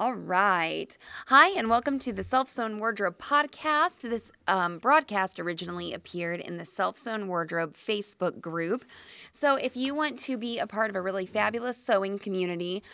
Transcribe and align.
All 0.00 0.14
right. 0.14 0.96
Hi, 1.26 1.48
and 1.58 1.68
welcome 1.68 1.98
to 1.98 2.12
the 2.12 2.22
Self 2.22 2.48
Sewn 2.48 2.78
Wardrobe 2.78 3.18
podcast. 3.18 4.02
This 4.02 4.30
um, 4.46 4.78
broadcast 4.78 5.40
originally 5.40 5.92
appeared 5.92 6.38
in 6.38 6.56
the 6.56 6.64
Self 6.64 6.96
Sewn 6.96 7.26
Wardrobe 7.26 7.74
Facebook 7.74 8.40
group. 8.40 8.84
So, 9.32 9.56
if 9.56 9.76
you 9.76 9.96
want 9.96 10.16
to 10.20 10.38
be 10.38 10.60
a 10.60 10.68
part 10.68 10.88
of 10.88 10.94
a 10.94 11.02
really 11.02 11.26
fabulous 11.26 11.78
sewing 11.78 12.20
community, 12.20 12.84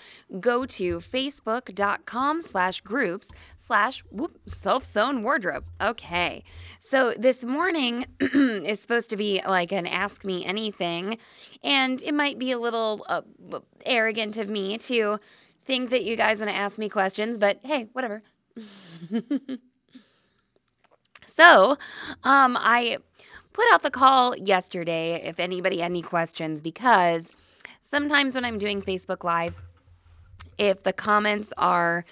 go 0.40 0.64
to 0.64 1.00
facebook.com 1.00 2.40
slash 2.40 2.80
groups 2.80 3.28
slash 3.58 4.02
self 4.46 4.82
sewn 4.82 5.22
wardrobe. 5.22 5.66
Okay. 5.82 6.42
So, 6.78 7.12
this 7.18 7.44
morning 7.44 8.06
is 8.18 8.80
supposed 8.80 9.10
to 9.10 9.18
be 9.18 9.42
like 9.46 9.72
an 9.72 9.86
Ask 9.86 10.24
Me 10.24 10.42
Anything, 10.42 11.18
and 11.62 12.00
it 12.00 12.14
might 12.14 12.38
be 12.38 12.50
a 12.50 12.58
little 12.58 13.04
uh, 13.10 13.20
arrogant 13.84 14.38
of 14.38 14.48
me 14.48 14.78
to 14.78 15.18
think 15.64 15.90
that 15.90 16.04
you 16.04 16.16
guys 16.16 16.40
want 16.40 16.50
to 16.50 16.56
ask 16.56 16.78
me 16.78 16.88
questions, 16.88 17.38
but 17.38 17.58
hey, 17.62 17.88
whatever. 17.92 18.22
so, 21.26 21.76
um, 22.22 22.56
I 22.60 22.98
put 23.52 23.64
out 23.72 23.82
the 23.82 23.90
call 23.90 24.36
yesterday 24.36 25.22
if 25.24 25.40
anybody 25.40 25.78
had 25.78 25.90
any 25.90 26.02
questions 26.02 26.60
because 26.60 27.32
sometimes 27.80 28.34
when 28.34 28.44
I'm 28.44 28.58
doing 28.58 28.82
Facebook 28.82 29.24
Live, 29.24 29.62
if 30.58 30.82
the 30.82 30.92
comments 30.92 31.52
are 31.56 32.04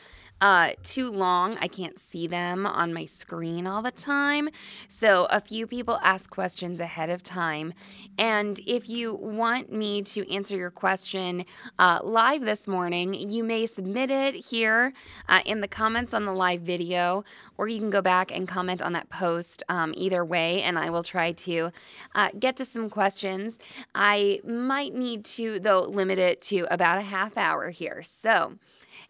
uh, 0.43 0.73
too 0.83 1.11
long. 1.11 1.57
I 1.61 1.69
can't 1.69 1.99
see 1.99 2.27
them 2.27 2.67
on 2.67 2.93
my 2.93 3.05
screen 3.05 3.65
all 3.65 3.81
the 3.81 3.93
time. 3.93 4.49
So, 4.89 5.27
a 5.31 5.41
few 5.41 5.69
people 5.69 6.01
ask 6.03 6.29
questions 6.29 6.81
ahead 6.81 7.11
of 7.11 7.23
time. 7.23 7.73
And 8.19 8.59
if 8.67 8.89
you 8.89 9.15
want 9.15 9.73
me 9.73 10.03
to 10.03 10.29
answer 10.31 10.57
your 10.57 10.73
question 10.73 11.45
uh, 11.79 12.01
live 12.03 12.41
this 12.41 12.67
morning, 12.67 13.15
you 13.15 13.45
may 13.45 13.67
submit 13.67 14.11
it 14.11 14.35
here 14.35 14.93
uh, 15.29 15.43
in 15.47 15.61
the 15.61 15.69
comments 15.69 16.13
on 16.13 16.25
the 16.25 16.33
live 16.33 16.63
video, 16.63 17.25
or 17.57 17.69
you 17.69 17.79
can 17.79 17.91
go 17.91 18.03
back 18.03 18.35
and 18.37 18.49
comment 18.49 18.83
on 18.83 18.95
that 18.95 19.09
post 19.11 19.63
um, 19.69 19.95
either 19.97 20.25
way, 20.25 20.61
and 20.63 20.77
I 20.77 20.91
will 20.91 21.05
try 21.05 21.31
to 21.31 21.71
uh, 22.17 22.31
get 22.37 22.57
to 22.57 22.65
some 22.65 22.91
questions. 22.91 23.61
I 23.95 24.41
might 24.45 24.93
need 24.93 25.25
to, 25.37 25.61
though, 25.61 25.83
limit 25.83 26.19
it 26.19 26.41
to 26.43 26.67
about 26.69 26.99
a 26.99 27.03
half 27.03 27.39
hour 27.39 27.71
here. 27.71 28.03
So, 28.03 28.59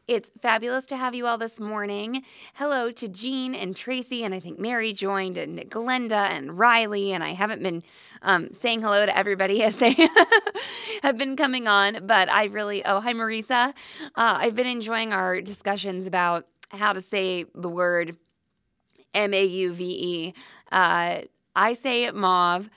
it's 0.09 0.31
fabulous 0.41 0.87
to 0.87 0.97
have 0.97 1.15
you 1.15 1.22
all 1.27 1.39
this 1.39 1.61
morning. 1.61 2.23
Hello 2.55 2.91
to 2.91 3.09
Jean 3.09 3.55
and 3.55 3.77
Tracy, 3.77 4.25
and 4.25 4.35
I 4.35 4.41
think 4.41 4.59
Mary 4.59 4.93
joined, 4.93 5.39
and 5.39 5.59
Glenda 5.71 6.31
and 6.31 6.59
Riley. 6.59 7.13
And 7.13 7.23
I 7.23 7.33
haven't 7.33 7.63
been 7.63 7.83
um, 8.23 8.53
saying 8.53 8.83
hello 8.83 9.07
to 9.07 9.17
everybody 9.17 9.63
as 9.65 9.77
they 9.77 9.97
have 11.03 11.19
been 11.19 11.37
coming 11.37 11.67
on, 11.69 12.07
but 12.07 12.29
I 12.29 12.45
really, 12.45 12.85
oh, 12.85 13.01
hi, 13.01 13.13
Marisa. 13.13 13.69
Uh, 13.69 13.73
I've 14.15 14.55
been 14.55 14.67
enjoying 14.67 15.13
our 15.13 15.41
discussions 15.41 16.07
about 16.07 16.47
how 16.71 16.93
to 16.93 17.01
say 17.01 17.45
the 17.55 17.69
word 17.69 18.17
M 19.15 19.35
A 19.35 19.45
U 19.45 19.73
V 19.73 19.85
E. 19.85 20.35
Uh, 20.71 21.23
I 21.55 21.73
say 21.75 22.11
mauve. 22.11 22.71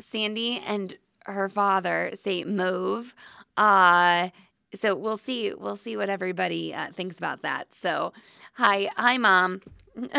Sandy 0.00 0.62
and 0.66 0.96
her 1.26 1.48
father 1.48 2.10
say 2.14 2.44
mauve. 2.44 3.14
Uh, 3.56 4.30
so 4.74 4.96
we'll 4.96 5.16
see 5.16 5.52
we'll 5.54 5.76
see 5.76 5.96
what 5.96 6.08
everybody 6.08 6.74
uh, 6.74 6.88
thinks 6.92 7.18
about 7.18 7.42
that. 7.42 7.74
So 7.74 8.12
hi 8.54 8.90
hi 8.96 9.18
mom. 9.18 9.60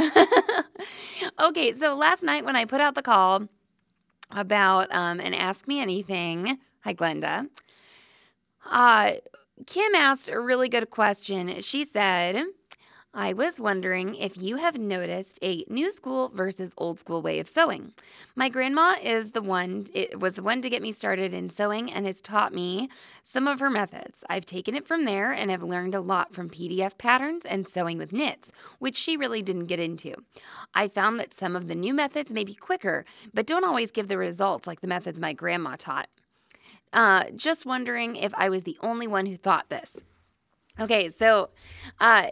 Okay 1.40 1.72
so 1.74 1.96
last 1.96 2.22
night 2.22 2.44
when 2.46 2.56
i 2.56 2.66
put 2.66 2.82
out 2.82 2.96
the 2.96 3.02
call 3.02 3.48
about 4.32 4.94
um, 4.94 5.20
and 5.20 5.34
ask 5.34 5.68
me 5.68 5.80
anything 5.80 6.58
hi 6.82 6.94
glenda 6.94 7.48
uh, 8.70 9.12
kim 9.66 9.96
asked 9.96 10.30
a 10.30 10.40
really 10.40 10.70
good 10.70 10.90
question. 10.90 11.62
She 11.62 11.84
said 11.86 12.44
I 13.16 13.34
was 13.34 13.60
wondering 13.60 14.16
if 14.16 14.38
you 14.38 14.56
have 14.56 14.76
noticed 14.76 15.38
a 15.44 15.64
new 15.70 15.92
school 15.92 16.30
versus 16.30 16.74
old 16.80 17.00
school 17.00 17.22
way 17.22 17.38
of 17.40 17.48
sewing. 17.48 17.94
My 18.36 18.50
grandma 18.50 18.96
is 19.00 19.34
the 19.34 19.42
one 19.42 19.86
it 19.94 20.20
was 20.20 20.34
the 20.34 20.42
one 20.42 20.64
to 20.64 20.70
get 20.70 20.82
me 20.82 20.92
started 20.92 21.32
in 21.32 21.52
sewing 21.52 21.92
and 21.92 22.08
has 22.08 22.22
taught 22.22 22.56
me 22.56 22.90
some 23.22 23.48
of 23.48 23.60
her 23.60 23.70
methods. 23.70 24.24
I've 24.32 24.48
taken 24.48 24.74
it 24.74 24.88
from 24.88 25.06
there 25.06 25.32
and 25.32 25.52
have 25.52 25.62
learned 25.62 25.94
a 25.94 26.02
lot 26.02 26.34
from 26.34 26.50
PDF 26.50 26.98
patterns 26.98 27.46
and 27.46 27.68
sewing 27.68 28.00
with 28.00 28.14
knits, 28.14 28.52
which 28.80 28.96
she 28.96 29.16
really 29.16 29.44
didn't 29.44 29.68
get 29.68 29.80
into. 29.80 30.16
I 30.74 30.88
found 30.88 31.20
that 31.20 31.36
some 31.36 31.56
of 31.56 31.68
the 31.68 31.76
new 31.76 31.94
methods 31.94 32.34
may 32.34 32.44
be 32.44 32.56
quicker, 32.56 33.06
but 33.32 33.46
don't 33.46 33.66
always 33.66 33.92
give 33.92 34.08
the 34.08 34.18
results 34.18 34.66
like 34.66 34.82
the 34.82 34.88
methods 34.88 35.20
my 35.20 35.34
grandma 35.34 35.76
taught. 35.78 36.10
Uh, 36.92 37.26
just 37.36 37.64
wondering 37.64 38.16
if 38.16 38.34
I 38.34 38.50
was 38.50 38.64
the 38.64 38.78
only 38.82 39.06
one 39.06 39.28
who 39.28 39.38
thought 39.38 39.70
this. 39.70 40.04
Okay, 40.80 41.10
so 41.10 41.50
uh, 42.00 42.30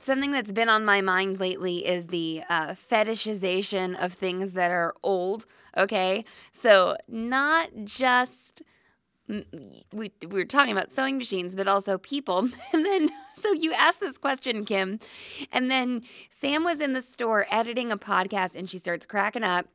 something 0.00 0.32
that's 0.32 0.52
been 0.52 0.68
on 0.68 0.84
my 0.84 1.00
mind 1.00 1.40
lately 1.40 1.86
is 1.86 2.08
the 2.08 2.42
uh, 2.48 2.68
fetishization 2.68 4.02
of 4.02 4.12
things 4.12 4.54
that 4.54 4.70
are 4.70 4.94
old. 5.02 5.46
Okay, 5.76 6.24
so 6.52 6.96
not 7.08 7.70
just 7.84 8.62
we 9.28 9.44
we 9.92 10.10
were 10.26 10.44
talking 10.44 10.72
about 10.72 10.92
sewing 10.92 11.18
machines, 11.18 11.54
but 11.54 11.68
also 11.68 11.98
people. 11.98 12.48
And 12.72 12.84
then 12.84 13.10
so 13.34 13.52
you 13.52 13.72
asked 13.72 14.00
this 14.00 14.18
question, 14.18 14.64
Kim, 14.64 14.98
and 15.52 15.70
then 15.70 16.02
Sam 16.28 16.64
was 16.64 16.80
in 16.80 16.92
the 16.92 17.02
store 17.02 17.46
editing 17.50 17.90
a 17.90 17.96
podcast, 17.96 18.56
and 18.56 18.68
she 18.68 18.78
starts 18.78 19.06
cracking 19.06 19.44
up. 19.44 19.66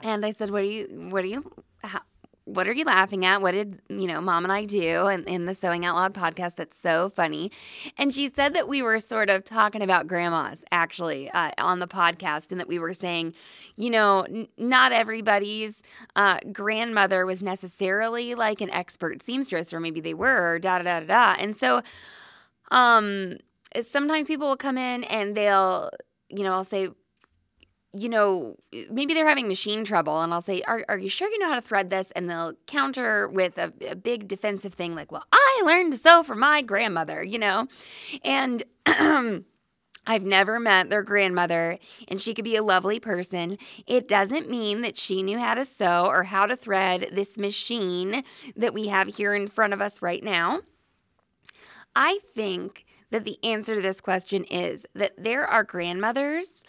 And 0.00 0.24
I 0.24 0.30
said, 0.30 0.50
"What 0.50 0.62
are 0.62 0.64
you? 0.64 1.08
What 1.10 1.24
are 1.24 1.28
you? 1.28 1.50
How, 1.82 2.00
what 2.46 2.68
are 2.68 2.72
you 2.72 2.84
laughing 2.84 3.24
at? 3.24 3.42
What 3.42 3.50
did, 3.50 3.80
you 3.88 4.06
know, 4.06 4.20
mom 4.20 4.44
and 4.44 4.52
I 4.52 4.64
do 4.64 5.08
in, 5.08 5.24
in 5.24 5.46
the 5.46 5.54
Sewing 5.54 5.84
Out 5.84 5.96
Loud 5.96 6.14
podcast 6.14 6.54
that's 6.54 6.78
so 6.78 7.10
funny? 7.10 7.50
And 7.98 8.14
she 8.14 8.28
said 8.28 8.54
that 8.54 8.68
we 8.68 8.82
were 8.82 9.00
sort 9.00 9.30
of 9.30 9.42
talking 9.42 9.82
about 9.82 10.06
grandmas 10.06 10.64
actually 10.70 11.28
uh, 11.32 11.50
on 11.58 11.80
the 11.80 11.88
podcast 11.88 12.52
and 12.52 12.60
that 12.60 12.68
we 12.68 12.78
were 12.78 12.94
saying, 12.94 13.34
you 13.74 13.90
know, 13.90 14.22
n- 14.22 14.46
not 14.56 14.92
everybody's 14.92 15.82
uh, 16.14 16.38
grandmother 16.52 17.26
was 17.26 17.42
necessarily 17.42 18.36
like 18.36 18.60
an 18.60 18.70
expert 18.70 19.22
seamstress, 19.22 19.72
or 19.72 19.80
maybe 19.80 20.00
they 20.00 20.14
were, 20.14 20.60
da 20.60 20.78
da 20.78 20.84
da 20.84 21.00
da 21.00 21.06
da. 21.06 21.42
And 21.42 21.56
so, 21.56 21.82
um, 22.70 23.38
sometimes 23.82 24.28
people 24.28 24.48
will 24.48 24.56
come 24.56 24.78
in 24.78 25.02
and 25.04 25.36
they'll, 25.36 25.90
you 26.28 26.44
know, 26.44 26.52
I'll 26.52 26.64
say, 26.64 26.90
you 27.96 28.08
know, 28.08 28.56
maybe 28.90 29.14
they're 29.14 29.28
having 29.28 29.48
machine 29.48 29.84
trouble, 29.84 30.20
and 30.20 30.32
I'll 30.32 30.42
say, 30.42 30.62
are, 30.62 30.84
are 30.88 30.98
you 30.98 31.08
sure 31.08 31.28
you 31.28 31.38
know 31.38 31.48
how 31.48 31.54
to 31.54 31.60
thread 31.60 31.90
this? 31.90 32.10
And 32.12 32.28
they'll 32.28 32.54
counter 32.66 33.28
with 33.28 33.58
a, 33.58 33.72
a 33.88 33.96
big 33.96 34.28
defensive 34.28 34.74
thing 34.74 34.94
like, 34.94 35.10
Well, 35.10 35.24
I 35.32 35.62
learned 35.64 35.92
to 35.92 35.98
sew 35.98 36.22
from 36.22 36.40
my 36.40 36.62
grandmother, 36.62 37.22
you 37.22 37.38
know? 37.38 37.68
And 38.24 38.62
I've 40.06 40.22
never 40.22 40.60
met 40.60 40.90
their 40.90 41.02
grandmother, 41.02 41.78
and 42.08 42.20
she 42.20 42.34
could 42.34 42.44
be 42.44 42.56
a 42.56 42.62
lovely 42.62 43.00
person. 43.00 43.58
It 43.86 44.06
doesn't 44.06 44.48
mean 44.48 44.82
that 44.82 44.96
she 44.96 45.22
knew 45.22 45.38
how 45.38 45.54
to 45.54 45.64
sew 45.64 46.06
or 46.06 46.24
how 46.24 46.46
to 46.46 46.54
thread 46.54 47.08
this 47.12 47.36
machine 47.36 48.22
that 48.54 48.74
we 48.74 48.86
have 48.88 49.16
here 49.16 49.34
in 49.34 49.48
front 49.48 49.72
of 49.72 49.80
us 49.80 50.02
right 50.02 50.22
now. 50.22 50.60
I 51.96 52.20
think 52.34 52.84
that 53.10 53.24
the 53.24 53.42
answer 53.42 53.74
to 53.74 53.80
this 53.80 54.00
question 54.00 54.44
is 54.44 54.86
that 54.94 55.12
there 55.16 55.46
are 55.46 55.64
grandmothers 55.64 56.62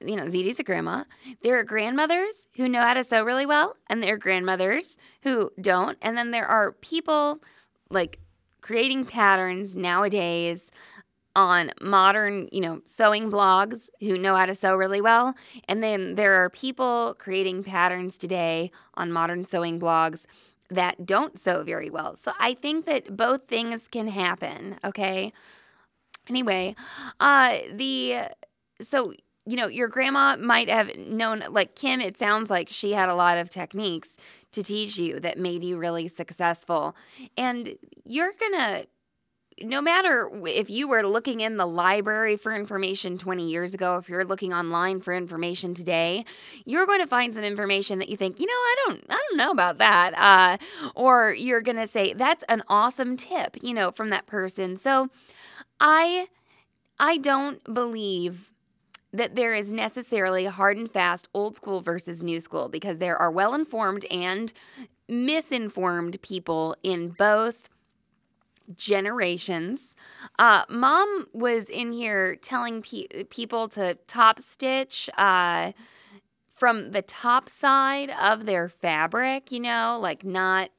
you 0.00 0.16
know, 0.16 0.24
ZD's 0.24 0.58
a 0.58 0.62
grandma. 0.64 1.04
There 1.42 1.58
are 1.58 1.64
grandmothers 1.64 2.48
who 2.56 2.68
know 2.68 2.82
how 2.82 2.94
to 2.94 3.04
sew 3.04 3.22
really 3.22 3.46
well, 3.46 3.76
and 3.88 4.02
there 4.02 4.14
are 4.14 4.18
grandmothers 4.18 4.98
who 5.22 5.50
don't. 5.60 5.98
And 6.02 6.16
then 6.16 6.30
there 6.30 6.46
are 6.46 6.72
people 6.72 7.42
like 7.90 8.18
creating 8.60 9.06
patterns 9.06 9.76
nowadays 9.76 10.70
on 11.36 11.70
modern, 11.80 12.48
you 12.50 12.60
know, 12.60 12.80
sewing 12.86 13.30
blogs 13.30 13.90
who 14.00 14.16
know 14.16 14.34
how 14.34 14.46
to 14.46 14.54
sew 14.54 14.74
really 14.74 15.00
well. 15.00 15.34
And 15.68 15.82
then 15.82 16.14
there 16.14 16.32
are 16.34 16.50
people 16.50 17.14
creating 17.18 17.62
patterns 17.62 18.16
today 18.16 18.70
on 18.94 19.12
modern 19.12 19.44
sewing 19.44 19.78
blogs 19.78 20.24
that 20.70 21.06
don't 21.06 21.38
sew 21.38 21.62
very 21.62 21.90
well. 21.90 22.16
So 22.16 22.32
I 22.40 22.54
think 22.54 22.86
that 22.86 23.16
both 23.16 23.46
things 23.46 23.86
can 23.86 24.08
happen, 24.08 24.78
okay? 24.82 25.32
Anyway, 26.28 26.74
uh 27.20 27.58
the 27.72 28.16
so 28.80 29.12
you 29.46 29.56
know, 29.56 29.68
your 29.68 29.88
grandma 29.88 30.36
might 30.36 30.68
have 30.68 30.96
known, 30.96 31.42
like 31.50 31.76
Kim, 31.76 32.00
it 32.00 32.18
sounds 32.18 32.50
like 32.50 32.68
she 32.68 32.92
had 32.92 33.08
a 33.08 33.14
lot 33.14 33.38
of 33.38 33.48
techniques 33.48 34.16
to 34.52 34.62
teach 34.62 34.98
you 34.98 35.20
that 35.20 35.38
made 35.38 35.62
you 35.62 35.76
really 35.76 36.08
successful. 36.08 36.96
And 37.36 37.76
you're 38.04 38.32
going 38.38 38.52
to 38.52 38.86
no 39.62 39.80
matter 39.80 40.30
if 40.44 40.68
you 40.68 40.86
were 40.86 41.02
looking 41.02 41.40
in 41.40 41.56
the 41.56 41.66
library 41.66 42.36
for 42.36 42.54
information 42.54 43.16
20 43.16 43.48
years 43.48 43.72
ago, 43.72 43.96
if 43.96 44.08
you're 44.08 44.24
looking 44.24 44.52
online 44.52 45.00
for 45.00 45.14
information 45.14 45.72
today, 45.72 46.24
you're 46.66 46.84
going 46.84 47.00
to 47.00 47.06
find 47.06 47.34
some 47.34 47.44
information 47.44 47.98
that 47.98 48.10
you 48.10 48.16
think, 48.16 48.38
you 48.38 48.46
know, 48.46 48.52
I 48.52 48.74
don't, 48.86 49.06
I 49.08 49.18
don't 49.28 49.38
know 49.38 49.50
about 49.50 49.78
that, 49.78 50.12
uh, 50.18 50.58
or 50.94 51.32
you're 51.32 51.62
going 51.62 51.78
to 51.78 51.86
say 51.86 52.12
that's 52.12 52.44
an 52.50 52.62
awesome 52.68 53.16
tip, 53.16 53.56
you 53.62 53.72
know, 53.72 53.90
from 53.90 54.10
that 54.10 54.26
person. 54.26 54.76
So, 54.76 55.08
I, 55.80 56.28
I 56.98 57.16
don't 57.18 57.62
believe 57.72 58.52
that 59.12 59.34
there 59.36 59.54
is 59.54 59.72
necessarily 59.72 60.44
hard 60.46 60.76
and 60.76 60.90
fast 60.90 61.28
old 61.32 61.56
school 61.56 61.80
versus 61.80 62.22
new 62.22 62.40
school 62.40 62.68
because 62.68 62.98
there 62.98 63.16
are 63.16 63.30
well 63.30 63.54
informed 63.54 64.04
and 64.06 64.52
misinformed 65.08 66.20
people 66.22 66.76
in 66.82 67.10
both 67.10 67.68
generations. 68.74 69.96
Uh, 70.38 70.64
Mom 70.68 71.26
was 71.32 71.70
in 71.70 71.92
here 71.92 72.36
telling 72.36 72.82
pe- 72.82 73.24
people 73.30 73.68
to 73.68 73.94
top 74.06 74.40
stitch 74.40 75.08
uh, 75.16 75.72
from 76.48 76.90
the 76.90 77.02
top 77.02 77.48
side 77.48 78.10
of 78.20 78.44
their 78.46 78.68
fabric, 78.68 79.52
you 79.52 79.60
know, 79.60 79.98
like 80.00 80.24
not 80.24 80.70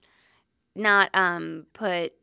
not 0.76 1.10
um 1.16 1.66
put 1.74 2.14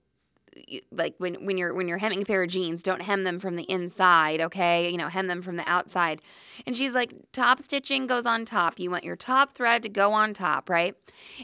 like 0.91 1.15
when 1.19 1.45
when 1.47 1.56
you're 1.56 1.75
when 1.75 1.89
you're 1.89 1.99
hemming 1.99 2.23
a 2.23 2.25
pair 2.25 2.43
of 2.43 2.51
jeans, 2.51 2.83
don't 2.83 3.03
hem 3.03 3.25
them 3.25 3.41
from 3.41 3.56
the 3.56 3.65
inside, 3.65 4.41
okay? 4.41 4.91
You 4.91 4.99
know, 4.99 5.09
hem 5.09 5.27
them 5.27 5.43
from 5.43 5.56
the 5.56 5.69
outside. 5.69 6.23
And 6.67 6.77
she's 6.77 6.95
like, 6.95 7.12
top 7.33 7.61
stitching 7.61 8.06
goes 8.06 8.27
on 8.27 8.45
top. 8.45 8.79
You 8.79 8.91
want 8.91 9.05
your 9.05 9.17
top 9.17 9.55
thread 9.55 9.83
to 9.83 9.89
go 9.89 10.12
on 10.12 10.35
top, 10.35 10.71
right? 10.71 10.95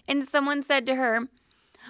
And 0.06 0.28
someone 0.28 0.62
said 0.62 0.86
to 0.86 0.94
her, 0.94 1.28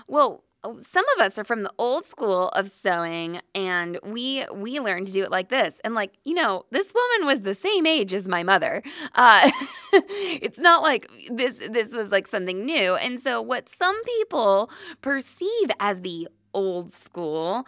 "Well, 0.07 0.45
some 0.79 1.05
of 1.17 1.23
us 1.23 1.39
are 1.39 1.45
from 1.45 1.63
the 1.63 1.73
old 1.79 2.05
school 2.05 2.49
of 2.51 2.71
sewing 2.71 3.41
and 3.55 3.99
we 4.03 4.45
we 4.55 4.79
learned 4.79 5.07
to 5.07 5.13
do 5.13 5.23
it 5.23 5.31
like 5.31 5.49
this 5.49 5.81
and 5.85 5.95
like 5.95 6.13
you 6.25 6.35
know 6.35 6.67
this 6.71 6.93
woman 6.95 7.27
was 7.27 7.43
the 7.43 7.55
same 7.55 7.87
age 7.87 8.13
as 8.13 8.29
my 8.29 8.43
mother 8.43 8.83
uh, 9.15 9.51
it's 9.93 10.59
not 10.59 10.83
like 10.83 11.11
this 11.31 11.67
this 11.71 11.95
was 11.95 12.13
like 12.13 12.27
something 12.27 12.67
new 12.67 12.95
and 12.97 13.19
so 13.19 13.41
what 13.41 13.69
some 13.69 14.03
people 14.05 14.71
perceive 15.01 15.71
as 15.81 16.03
the 16.03 16.29
old 16.55 16.93
school, 16.93 17.67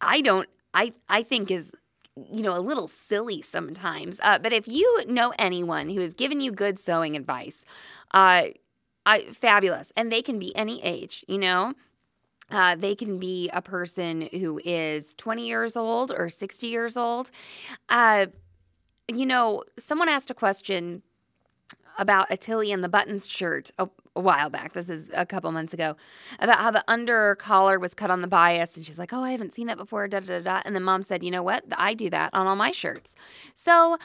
I 0.00 0.20
don't 0.20 0.48
I 0.72 0.92
I 1.08 1.22
think 1.22 1.50
is 1.50 1.74
you 2.32 2.42
know 2.42 2.56
a 2.56 2.60
little 2.60 2.88
silly 2.88 3.42
sometimes. 3.42 4.20
Uh, 4.22 4.38
but 4.38 4.52
if 4.52 4.68
you 4.68 5.04
know 5.06 5.32
anyone 5.38 5.88
who 5.88 6.00
has 6.00 6.14
given 6.14 6.40
you 6.40 6.52
good 6.52 6.78
sewing 6.78 7.16
advice, 7.16 7.64
uh, 8.12 8.44
I, 9.06 9.24
fabulous, 9.32 9.92
and 9.96 10.10
they 10.10 10.22
can 10.22 10.38
be 10.38 10.54
any 10.56 10.82
age. 10.82 11.24
You 11.28 11.38
know, 11.38 11.74
uh, 12.50 12.76
they 12.76 12.94
can 12.94 13.18
be 13.18 13.50
a 13.50 13.62
person 13.62 14.28
who 14.32 14.60
is 14.64 15.14
20 15.14 15.46
years 15.46 15.76
old 15.76 16.12
or 16.16 16.28
60 16.28 16.66
years 16.66 16.96
old. 16.96 17.30
Uh, 17.88 18.26
you 19.08 19.26
know, 19.26 19.62
someone 19.78 20.08
asked 20.08 20.30
a 20.30 20.34
question 20.34 21.02
about 21.98 22.26
a 22.30 22.36
Tilly 22.36 22.72
and 22.72 22.82
the 22.82 22.88
Buttons 22.88 23.28
shirt 23.28 23.70
a, 23.78 23.88
a, 24.16 24.20
while 24.20 24.50
back. 24.50 24.72
This 24.72 24.88
is 24.88 25.10
a 25.14 25.26
couple 25.26 25.50
months 25.52 25.72
ago 25.72 25.96
about 26.38 26.58
how 26.58 26.70
the 26.70 26.84
under 26.88 27.34
collar 27.36 27.78
was 27.78 27.94
cut 27.94 28.10
on 28.10 28.22
the 28.22 28.28
bias. 28.28 28.76
And 28.76 28.84
she's 28.84 28.98
like, 28.98 29.12
oh, 29.12 29.22
I 29.22 29.30
haven't 29.32 29.54
seen 29.54 29.66
that 29.66 29.76
before. 29.76 30.08
Da, 30.08 30.20
da, 30.20 30.38
da, 30.38 30.40
da. 30.40 30.62
And 30.64 30.74
then 30.74 30.82
mom 30.82 31.02
said, 31.02 31.22
you 31.22 31.30
know 31.30 31.42
what? 31.42 31.64
I 31.76 31.94
do 31.94 32.10
that 32.10 32.30
on 32.32 32.46
all 32.46 32.56
my 32.56 32.70
shirts. 32.70 33.14
So, 33.54 33.98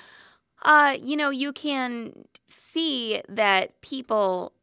uh, 0.64 0.96
you 1.00 1.16
know, 1.16 1.30
you 1.30 1.54
can 1.54 2.26
see 2.48 3.22
that 3.30 3.80
people 3.82 4.54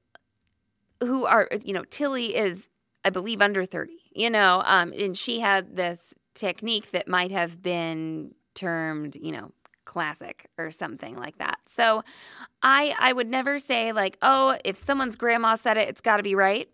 who 1.01 1.25
are, 1.27 1.49
you 1.65 1.73
know, 1.73 1.85
Tilly 1.85 2.37
is, 2.37 2.69
I 3.05 3.11
believe, 3.11 3.41
under 3.41 3.65
30, 3.65 3.93
you 4.13 4.31
know, 4.31 4.63
um, 4.65 4.93
and 4.99 5.17
she 5.17 5.41
had 5.41 5.77
this 5.77 6.15
technique 6.35 6.91
that 6.91 7.09
might 7.09 7.31
have 7.31 7.63
been 7.63 8.35
termed, 8.55 9.17
you 9.17 9.33
know, 9.33 9.53
classic 9.97 10.47
or 10.59 10.71
something 10.71 11.17
like 11.17 11.39
that. 11.39 11.59
So 11.67 12.03
I 12.63 12.95
I 12.99 13.15
would 13.15 13.29
never 13.29 13.59
say 13.59 13.93
like, 13.93 14.19
"Oh, 14.21 14.59
if 14.63 14.77
someone's 14.77 15.17
grandma 15.17 15.55
said 15.55 15.79
it, 15.79 15.89
it's 15.89 16.03
got 16.03 16.19
to 16.19 16.23
be 16.23 16.35
right." 16.35 16.69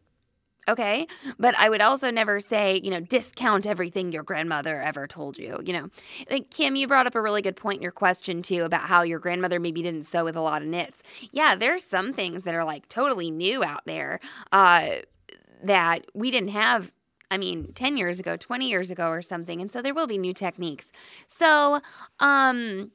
Okay? 0.68 1.06
But 1.38 1.56
I 1.56 1.68
would 1.68 1.80
also 1.80 2.10
never 2.10 2.40
say, 2.40 2.80
you 2.82 2.90
know, 2.90 2.98
discount 2.98 3.64
everything 3.64 4.10
your 4.10 4.24
grandmother 4.24 4.82
ever 4.82 5.06
told 5.06 5.38
you, 5.38 5.60
you 5.64 5.72
know. 5.72 5.88
Like 6.30 6.50
Kim, 6.50 6.74
you 6.74 6.88
brought 6.88 7.06
up 7.06 7.14
a 7.14 7.20
really 7.22 7.42
good 7.42 7.54
point 7.56 7.76
in 7.78 7.82
your 7.82 7.92
question 7.92 8.42
too 8.42 8.62
about 8.64 8.82
how 8.82 9.02
your 9.02 9.20
grandmother 9.20 9.60
maybe 9.60 9.82
didn't 9.82 10.04
sew 10.04 10.24
with 10.24 10.36
a 10.36 10.40
lot 10.40 10.62
of 10.62 10.68
knits. 10.68 11.04
Yeah, 11.30 11.54
there's 11.54 11.84
some 11.84 12.12
things 12.12 12.42
that 12.42 12.56
are 12.56 12.64
like 12.64 12.88
totally 12.88 13.30
new 13.30 13.62
out 13.62 13.82
there. 13.86 14.18
Uh 14.50 14.96
that 15.62 16.06
we 16.12 16.32
didn't 16.32 16.50
have 16.50 16.90
I 17.30 17.38
mean, 17.38 17.72
10 17.72 17.96
years 17.96 18.20
ago, 18.20 18.36
20 18.36 18.68
years 18.68 18.90
ago 18.90 19.08
or 19.08 19.22
something. 19.22 19.62
And 19.62 19.72
so 19.72 19.80
there 19.80 19.94
will 19.94 20.06
be 20.06 20.18
new 20.18 20.34
techniques. 20.34 20.92
So, 21.26 21.80
um 22.20 22.90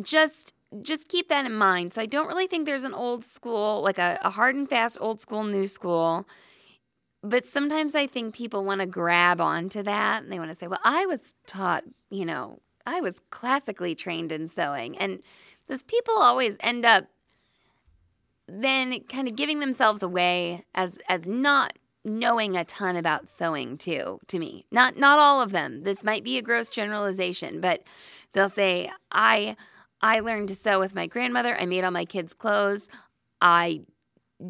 just 0.00 0.54
just 0.80 1.08
keep 1.08 1.28
that 1.28 1.44
in 1.44 1.54
mind. 1.54 1.92
So 1.92 2.00
I 2.00 2.06
don't 2.06 2.28
really 2.28 2.46
think 2.46 2.64
there's 2.64 2.84
an 2.84 2.94
old 2.94 3.24
school, 3.24 3.82
like 3.82 3.98
a, 3.98 4.18
a 4.22 4.30
hard 4.30 4.54
and 4.54 4.66
fast 4.66 4.96
old 5.00 5.20
school, 5.20 5.44
new 5.44 5.66
school. 5.66 6.26
But 7.22 7.44
sometimes 7.44 7.94
I 7.94 8.06
think 8.06 8.34
people 8.34 8.64
want 8.64 8.80
to 8.80 8.86
grab 8.86 9.40
onto 9.40 9.82
that 9.82 10.22
and 10.22 10.32
they 10.32 10.38
want 10.38 10.50
to 10.50 10.54
say, 10.54 10.66
well, 10.66 10.80
I 10.82 11.04
was 11.06 11.34
taught, 11.46 11.84
you 12.10 12.24
know, 12.24 12.58
I 12.86 13.00
was 13.00 13.20
classically 13.30 13.94
trained 13.94 14.32
in 14.32 14.48
sewing. 14.48 14.96
And 14.98 15.22
those 15.68 15.82
people 15.82 16.14
always 16.14 16.56
end 16.60 16.84
up 16.84 17.06
then 18.48 19.00
kind 19.04 19.28
of 19.28 19.36
giving 19.36 19.60
themselves 19.60 20.02
away 20.02 20.64
as 20.74 20.98
as 21.08 21.26
not 21.26 21.78
knowing 22.04 22.56
a 22.56 22.64
ton 22.64 22.96
about 22.96 23.28
sewing 23.28 23.78
too 23.78 24.18
to 24.26 24.38
me 24.38 24.66
not 24.72 24.98
not 24.98 25.18
all 25.18 25.40
of 25.40 25.52
them 25.52 25.84
this 25.84 26.02
might 26.02 26.24
be 26.24 26.36
a 26.36 26.42
gross 26.42 26.68
generalization 26.68 27.60
but 27.60 27.84
they'll 28.32 28.48
say 28.48 28.90
i 29.12 29.56
I 30.02 30.20
learned 30.20 30.48
to 30.48 30.56
sew 30.56 30.80
with 30.80 30.94
my 30.94 31.06
grandmother. 31.06 31.56
I 31.58 31.66
made 31.66 31.84
all 31.84 31.90
my 31.90 32.04
kids' 32.04 32.34
clothes. 32.34 32.88
I 33.40 33.82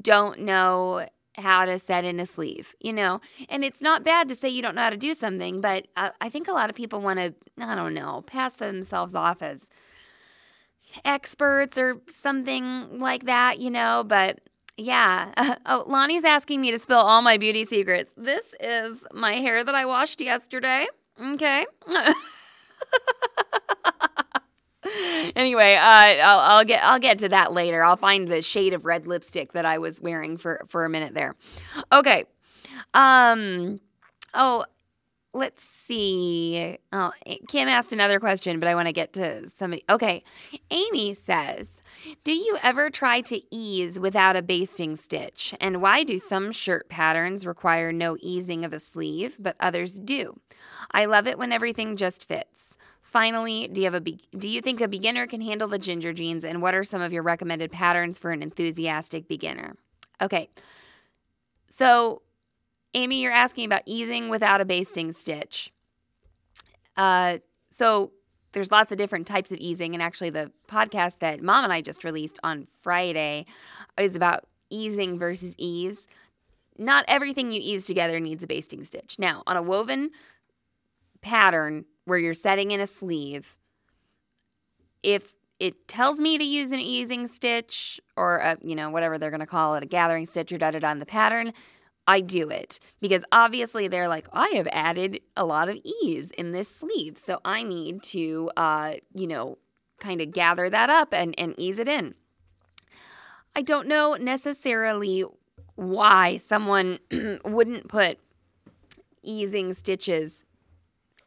don't 0.00 0.40
know 0.40 1.06
how 1.36 1.64
to 1.64 1.78
set 1.78 2.04
in 2.04 2.20
a 2.20 2.26
sleeve, 2.26 2.74
you 2.80 2.92
know? 2.92 3.20
And 3.48 3.64
it's 3.64 3.80
not 3.80 4.04
bad 4.04 4.28
to 4.28 4.34
say 4.34 4.48
you 4.48 4.62
don't 4.62 4.74
know 4.74 4.82
how 4.82 4.90
to 4.90 4.96
do 4.96 5.14
something, 5.14 5.60
but 5.60 5.86
I, 5.96 6.10
I 6.20 6.28
think 6.28 6.48
a 6.48 6.52
lot 6.52 6.70
of 6.70 6.76
people 6.76 7.00
want 7.00 7.18
to, 7.18 7.34
I 7.58 7.74
don't 7.74 7.94
know, 7.94 8.22
pass 8.22 8.54
themselves 8.54 9.14
off 9.14 9.42
as 9.42 9.68
experts 11.04 11.78
or 11.78 12.00
something 12.06 12.98
like 12.98 13.24
that, 13.24 13.58
you 13.58 13.70
know? 13.70 14.04
But 14.06 14.40
yeah. 14.76 15.56
oh, 15.66 15.84
Lonnie's 15.86 16.24
asking 16.24 16.60
me 16.60 16.70
to 16.70 16.78
spill 16.78 16.98
all 16.98 17.22
my 17.22 17.36
beauty 17.36 17.64
secrets. 17.64 18.12
This 18.16 18.54
is 18.60 19.04
my 19.12 19.34
hair 19.34 19.64
that 19.64 19.74
I 19.74 19.86
washed 19.86 20.20
yesterday. 20.20 20.86
Okay. 21.20 21.66
anyway, 25.36 25.74
uh, 25.74 25.80
I'll, 25.80 26.38
I'll, 26.38 26.64
get 26.64 26.82
I'll 26.82 26.98
get 26.98 27.18
to 27.20 27.28
that 27.30 27.52
later. 27.52 27.82
I'll 27.82 27.96
find 27.96 28.28
the 28.28 28.42
shade 28.42 28.74
of 28.74 28.84
red 28.84 29.06
lipstick 29.06 29.52
that 29.52 29.64
I 29.64 29.78
was 29.78 30.00
wearing 30.00 30.36
for 30.36 30.64
for 30.68 30.84
a 30.84 30.90
minute 30.90 31.14
there. 31.14 31.36
Okay. 31.90 32.24
Um. 32.94 33.80
Oh, 34.34 34.64
let's 35.34 35.62
see. 35.62 36.78
Oh, 36.92 37.12
Kim 37.48 37.68
asked 37.68 37.92
another 37.92 38.18
question, 38.18 38.60
but 38.60 38.68
I 38.68 38.74
want 38.74 38.88
to 38.88 38.92
get 38.92 39.12
to 39.14 39.48
somebody. 39.48 39.84
Okay. 39.88 40.22
Amy 40.70 41.14
says, 41.14 41.82
"Do 42.24 42.32
you 42.32 42.58
ever 42.62 42.90
try 42.90 43.20
to 43.22 43.40
ease 43.54 43.98
without 43.98 44.36
a 44.36 44.42
basting 44.42 44.96
stitch? 44.96 45.54
And 45.60 45.80
why 45.80 46.04
do 46.04 46.18
some 46.18 46.52
shirt 46.52 46.88
patterns 46.88 47.46
require 47.46 47.92
no 47.92 48.16
easing 48.20 48.64
of 48.64 48.72
a 48.72 48.80
sleeve, 48.80 49.36
but 49.38 49.56
others 49.60 49.98
do? 49.98 50.38
I 50.90 51.06
love 51.06 51.26
it 51.26 51.38
when 51.38 51.52
everything 51.52 51.96
just 51.96 52.26
fits." 52.26 52.74
Finally, 53.12 53.68
do 53.68 53.82
you 53.82 53.84
have 53.84 53.92
a 53.92 54.00
be- 54.00 54.24
do 54.38 54.48
you 54.48 54.62
think 54.62 54.80
a 54.80 54.88
beginner 54.88 55.26
can 55.26 55.42
handle 55.42 55.68
the 55.68 55.78
ginger 55.78 56.14
jeans 56.14 56.46
and 56.46 56.62
what 56.62 56.74
are 56.74 56.82
some 56.82 57.02
of 57.02 57.12
your 57.12 57.22
recommended 57.22 57.70
patterns 57.70 58.16
for 58.16 58.30
an 58.30 58.40
enthusiastic 58.40 59.28
beginner? 59.28 59.76
Okay. 60.22 60.48
So, 61.68 62.22
Amy, 62.94 63.20
you're 63.20 63.30
asking 63.30 63.66
about 63.66 63.82
easing 63.84 64.30
without 64.30 64.62
a 64.62 64.64
basting 64.64 65.12
stitch. 65.12 65.70
Uh, 66.96 67.36
so 67.68 68.12
there's 68.52 68.72
lots 68.72 68.90
of 68.92 68.96
different 68.96 69.26
types 69.26 69.52
of 69.52 69.58
easing 69.58 69.92
and 69.92 70.02
actually 70.02 70.30
the 70.30 70.50
podcast 70.66 71.18
that 71.18 71.42
mom 71.42 71.64
and 71.64 71.72
I 71.72 71.82
just 71.82 72.04
released 72.04 72.38
on 72.42 72.66
Friday 72.80 73.44
is 73.98 74.16
about 74.16 74.46
easing 74.70 75.18
versus 75.18 75.54
ease. 75.58 76.08
Not 76.78 77.04
everything 77.08 77.52
you 77.52 77.60
ease 77.62 77.86
together 77.86 78.20
needs 78.20 78.42
a 78.42 78.46
basting 78.46 78.84
stitch. 78.84 79.18
Now, 79.18 79.42
on 79.46 79.58
a 79.58 79.62
woven 79.62 80.12
pattern, 81.20 81.84
where 82.04 82.18
you're 82.18 82.34
setting 82.34 82.70
in 82.70 82.80
a 82.80 82.86
sleeve, 82.86 83.56
if 85.02 85.32
it 85.58 85.86
tells 85.86 86.18
me 86.18 86.38
to 86.38 86.44
use 86.44 86.72
an 86.72 86.80
easing 86.80 87.26
stitch 87.26 88.00
or 88.16 88.38
a, 88.38 88.58
you 88.62 88.74
know 88.74 88.90
whatever 88.90 89.18
they're 89.18 89.30
going 89.30 89.40
to 89.40 89.46
call 89.46 89.74
it 89.74 89.82
a 89.82 89.86
gathering 89.86 90.26
stitch 90.26 90.52
or 90.52 90.58
da 90.58 90.70
da 90.70 90.80
da 90.80 90.90
in 90.90 90.98
the 90.98 91.06
pattern 91.06 91.52
i 92.08 92.20
do 92.20 92.50
it. 92.50 92.80
Because 93.00 93.24
obviously 93.30 93.86
they're 93.86 94.08
like 94.08 94.26
i 94.32 94.48
have 94.48 94.68
added 94.72 95.20
a 95.36 95.44
lot 95.44 95.68
of 95.68 95.78
ease 96.02 96.30
in 96.32 96.52
this 96.52 96.68
sleeve 96.68 97.16
so 97.16 97.40
i 97.44 97.62
need 97.62 98.02
to 98.02 98.50
uh, 98.56 98.94
you 99.14 99.26
know 99.26 99.56
kind 100.02 100.20
of 100.20 100.32
gather 100.32 100.68
that 100.68 100.90
up 100.90 101.14
and, 101.14 101.34
and 101.38 101.54
ease 101.56 101.78
it 101.78 101.88
in. 101.88 102.14
I 103.54 103.62
don't 103.62 103.86
know 103.86 104.16
necessarily 104.18 105.24
why 105.76 106.36
someone 106.36 106.98
wouldn't 107.44 107.88
put 107.88 108.18
easing 109.22 109.72
stitches 109.72 110.44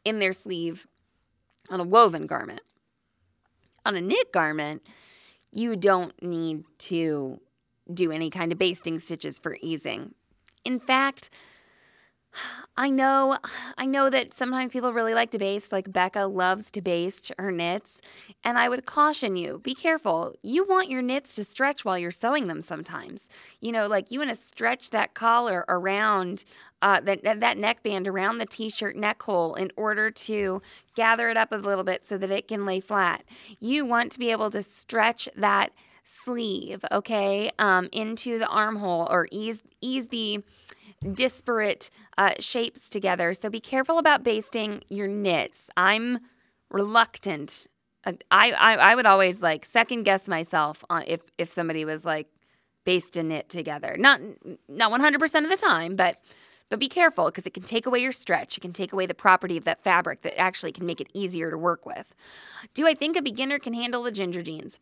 in 0.06 0.20
their 0.20 0.32
sleeve 0.32 0.88
on 1.70 1.80
a 1.82 1.84
woven 1.84 2.28
garment. 2.28 2.62
On 3.86 3.96
a 3.96 4.02
knit 4.02 4.32
garment, 4.32 4.82
you 5.52 5.76
don't 5.76 6.14
need 6.24 6.64
to 6.78 7.40
do 7.94 8.12
any 8.12 8.30
kind 8.30 8.52
of 8.52 8.58
basting 8.58 9.00
stitches 9.00 9.38
for 9.38 9.58
easing. 9.62 10.14
In 10.64 10.80
fact, 10.80 11.30
I 12.78 12.90
know 12.90 13.38
I 13.78 13.86
know 13.86 14.10
that 14.10 14.34
sometimes 14.34 14.74
people 14.74 14.94
really 14.94 15.14
like 15.14 15.32
to 15.32 15.38
baste 15.38 15.72
like 15.72 15.92
Becca 15.92 16.26
loves 16.26 16.72
to 16.72 16.82
baste 16.82 17.32
her 17.38 17.52
knits 17.52 18.02
and 18.44 18.58
I 18.58 18.70
would 18.70 18.86
caution 18.86 19.36
you 19.36 19.60
be 19.60 19.76
careful. 19.76 20.36
You 20.42 20.66
want 20.66 20.90
your 20.90 21.02
knits 21.02 21.34
to 21.36 21.44
stretch 21.44 21.86
while 21.86 21.98
you're 21.98 22.12
sewing 22.12 22.48
them 22.48 22.62
sometimes. 22.62 23.30
You 23.62 23.72
know 23.72 23.88
like 23.88 24.12
you 24.12 24.20
want 24.20 24.30
to 24.30 24.36
stretch 24.36 24.90
that 24.92 25.14
collar 25.14 25.66
around 25.68 26.46
uh, 26.82 27.02
that 27.02 27.24
that 27.24 27.58
neckband 27.58 28.08
around 28.08 28.38
the 28.38 28.46
t-shirt 28.46 28.96
neck 28.96 29.22
hole 29.22 29.56
in 29.56 29.72
order 29.76 30.12
to 30.12 30.62
gather 30.96 31.30
it 31.30 31.38
up 31.38 31.52
a 31.52 31.56
little 31.56 31.84
bit 31.84 32.06
so 32.06 32.18
that 32.18 32.32
it 32.32 32.48
can 32.48 32.66
lay 32.66 32.80
flat. 32.80 33.24
You 33.60 33.86
want 33.86 34.12
to 34.14 34.20
be 34.20 34.32
able 34.32 34.50
to 34.52 34.62
stretch 34.62 35.28
that 35.36 35.72
sleeve 36.08 36.86
okay 36.92 37.50
um, 37.58 37.90
into 37.92 38.38
the 38.38 38.48
armhole 38.48 39.08
or 39.10 39.28
ease 39.32 39.64
ease 39.82 40.08
the 40.10 40.44
disparate 41.14 41.90
uh, 42.18 42.34
shapes 42.40 42.90
together. 42.90 43.34
So 43.34 43.50
be 43.50 43.60
careful 43.60 43.98
about 43.98 44.24
basting 44.24 44.84
your 44.90 45.08
knits. 45.08 45.70
I'm 45.78 46.20
reluctant. 46.70 47.68
Uh, 48.06 48.14
I, 48.32 48.52
I, 48.52 48.76
I 48.76 48.96
would 48.96 49.06
always 49.06 49.42
like 49.42 49.66
second 49.66 50.04
guess 50.04 50.28
myself 50.28 50.84
on 50.90 51.04
if, 51.08 51.22
if 51.38 51.52
somebody 51.52 51.86
was 51.86 52.06
like 52.06 52.28
baste 52.86 53.18
and 53.18 53.30
knit 53.30 53.50
together. 53.50 53.96
Not 53.98 54.22
not 54.70 54.92
100% 54.92 55.44
of 55.44 55.50
the 55.50 55.58
time, 55.58 55.96
but 55.96 56.22
but 56.70 56.80
be 56.80 56.88
careful 56.88 57.26
because 57.26 57.46
it 57.46 57.54
can 57.54 57.64
take 57.64 57.86
away 57.86 58.00
your 58.00 58.12
stretch. 58.12 58.58
It 58.58 58.62
can 58.62 58.74
take 58.74 58.92
away 58.92 59.06
the 59.06 59.14
property 59.14 59.58
of 59.58 59.66
that 59.66 59.84
fabric 59.84 60.24
that 60.24 60.40
actually 60.40 60.72
can 60.72 60.86
make 60.86 61.00
it 61.00 61.10
easier 61.14 61.52
to 61.52 61.58
work 61.58 61.86
with. 61.86 62.16
Do 62.74 62.88
I 62.88 62.96
think 62.96 63.16
a 63.16 63.22
beginner 63.22 63.60
can 63.60 63.74
handle 63.74 64.02
the 64.02 64.12
ginger 64.12 64.42
jeans? 64.42 64.80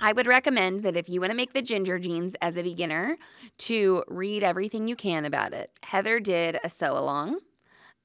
I 0.00 0.12
would 0.12 0.26
recommend 0.26 0.80
that 0.80 0.96
if 0.96 1.08
you 1.08 1.20
want 1.20 1.30
to 1.30 1.36
make 1.36 1.52
the 1.52 1.62
ginger 1.62 1.98
jeans 1.98 2.34
as 2.40 2.56
a 2.56 2.62
beginner, 2.62 3.18
to 3.58 4.02
read 4.08 4.42
everything 4.42 4.88
you 4.88 4.96
can 4.96 5.24
about 5.24 5.52
it. 5.52 5.70
Heather 5.82 6.20
did 6.20 6.58
a 6.64 6.70
sew 6.70 6.96
along. 6.96 7.40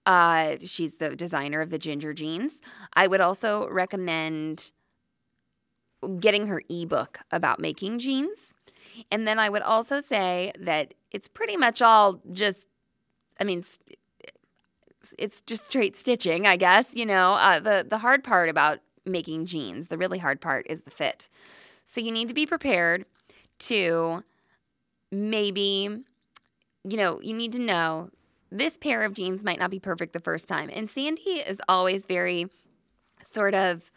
Uh, 0.06 0.58
she's 0.64 0.98
the 0.98 1.16
designer 1.16 1.62
of 1.62 1.70
the 1.72 1.80
ginger 1.80 2.14
jeans. 2.14 2.62
I 2.94 3.08
would 3.08 3.22
also 3.22 3.68
recommend 3.70 4.72
getting 6.20 6.48
her 6.48 6.62
ebook 6.70 7.20
about 7.32 7.60
making 7.60 8.00
jeans. 8.00 8.54
And 9.12 9.28
then 9.28 9.40
I 9.40 9.50
would 9.50 9.64
also 9.64 10.00
say 10.02 10.52
that 10.60 10.94
it's 11.12 11.28
pretty 11.28 11.58
much 11.58 11.82
all 11.82 12.22
just, 12.32 12.68
I 13.40 13.44
mean, 13.44 13.64
it's 15.18 15.42
just 15.42 15.66
straight 15.66 15.96
stitching, 15.96 16.46
I 16.46 16.58
guess. 16.58 16.96
You 16.96 17.06
know, 17.06 17.34
uh, 17.34 17.60
the 17.60 17.86
the 17.88 17.98
hard 17.98 18.24
part 18.24 18.50
about 18.50 18.80
making 19.06 19.46
jeans, 19.46 19.88
the 19.88 19.98
really 19.98 20.18
hard 20.20 20.42
part 20.42 20.66
is 20.70 20.82
the 20.82 20.92
fit. 20.92 21.30
So 21.86 22.02
you 22.02 22.12
need 22.12 22.28
to 22.28 22.34
be 22.34 22.46
prepared 22.46 23.06
to 23.60 24.24
maybe, 25.12 26.04
you 26.84 26.98
know, 26.98 27.20
you 27.22 27.34
need 27.34 27.52
to 27.54 27.60
know 27.60 28.10
this 28.52 28.78
pair 28.78 29.04
of 29.04 29.14
jeans 29.14 29.44
might 29.44 29.60
not 29.60 29.72
be 29.72 29.80
perfect 29.80 30.14
the 30.14 30.20
first 30.20 30.48
time. 30.48 30.70
And 30.72 30.90
Sandy 30.90 31.40
is 31.40 31.62
always 31.68 32.06
very 32.06 32.48
sort 33.30 33.54
of 33.54 33.92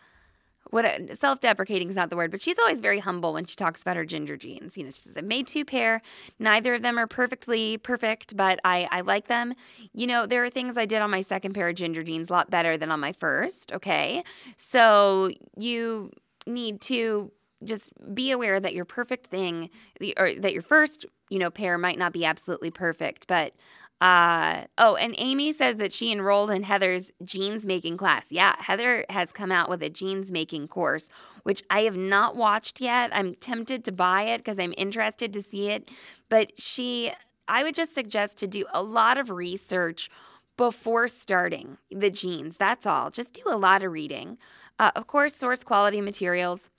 what 0.71 1.17
self-deprecating 1.17 1.89
is 1.89 1.97
not 1.97 2.11
the 2.11 2.17
word, 2.17 2.31
but 2.31 2.43
she's 2.43 2.59
always 2.59 2.81
very 2.83 2.99
humble 2.99 3.33
when 3.33 3.47
she 3.47 3.57
talks 3.57 3.81
about 3.81 3.97
her 3.97 4.05
ginger 4.05 4.37
jeans. 4.37 4.77
You 4.77 4.85
know, 4.85 4.91
she 4.91 5.01
says, 5.01 5.17
"I 5.17 5.23
made 5.23 5.47
two 5.47 5.65
pair. 5.65 6.03
Neither 6.39 6.75
of 6.75 6.83
them 6.83 6.99
are 6.99 7.07
perfectly 7.07 7.79
perfect, 7.79 8.37
but 8.37 8.61
I 8.65 8.87
I 8.91 9.01
like 9.01 9.29
them. 9.29 9.55
You 9.95 10.07
know, 10.07 10.27
there 10.27 10.45
are 10.45 10.51
things 10.51 10.77
I 10.77 10.85
did 10.85 11.01
on 11.01 11.11
my 11.11 11.23
second 11.23 11.55
pair 11.55 11.71
of 11.71 11.77
ginger 11.77 12.03
jeans 12.03 12.29
a 12.29 12.33
lot 12.35 12.51
better 12.51 12.77
than 12.77 12.91
on 12.91 13.01
my 13.01 13.13
first. 13.13 13.73
Okay, 13.73 14.23
so 14.59 15.31
you 15.57 16.11
need 16.47 16.83
to 16.83 17.33
just 17.65 17.93
be 18.15 18.31
aware 18.31 18.61
that 18.61 18.75
your 18.75 18.85
perfect 18.85 19.27
thing 19.27 19.71
or 20.17 20.35
that 20.35 20.53
your 20.53 20.63
first 20.63 21.07
you 21.31 21.39
know 21.39 21.51
pair 21.51 21.77
might 21.79 21.99
not 21.99 22.13
be 22.13 22.25
absolutely 22.25 22.71
perfect 22.71 23.27
but 23.27 23.53
uh 24.01 24.65
oh 24.79 24.95
and 24.97 25.15
amy 25.19 25.53
says 25.53 25.77
that 25.77 25.93
she 25.93 26.13
enrolled 26.13 26.51
in 26.51 26.63
heather's 26.63 27.11
jeans 27.25 27.67
making 27.67 27.97
class. 27.97 28.31
Yeah 28.31 28.55
heather 28.59 29.05
has 29.11 29.33
come 29.33 29.51
out 29.51 29.69
with 29.69 29.83
a 29.83 29.91
jeans 29.91 30.31
making 30.31 30.69
course 30.69 31.09
which 31.43 31.63
i 31.71 31.81
have 31.81 31.97
not 31.97 32.37
watched 32.37 32.81
yet. 32.81 33.11
I'm 33.13 33.35
tempted 33.35 33.85
to 33.85 33.93
buy 33.93 34.23
it 34.23 34.39
because 34.39 34.59
i'm 34.59 34.75
interested 34.77 35.33
to 35.33 35.43
see 35.43 35.71
it 35.71 35.91
but 36.29 36.53
she 36.61 37.13
i 37.49 37.65
would 37.65 37.75
just 37.75 37.95
suggest 37.95 38.39
to 38.39 38.47
do 38.47 38.67
a 38.73 38.83
lot 38.83 39.19
of 39.19 39.31
research 39.31 40.11
before 40.57 41.09
starting 41.09 41.79
the 41.91 42.11
jeans 42.11 42.57
that's 42.57 42.87
all. 42.87 43.11
Just 43.11 43.33
do 43.33 43.43
a 43.47 43.57
lot 43.57 43.83
of 43.83 43.93
reading. 43.93 44.39
Uh, 44.79 44.93
of 44.95 45.09
course 45.09 45.35
source 45.35 45.65
quality 45.65 46.01
materials 46.01 46.71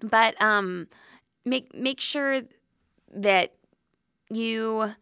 but 0.00 0.40
um, 0.40 0.88
make 1.44 1.74
make 1.74 2.00
sure 2.00 2.42
that 3.14 3.54
you 4.30 4.92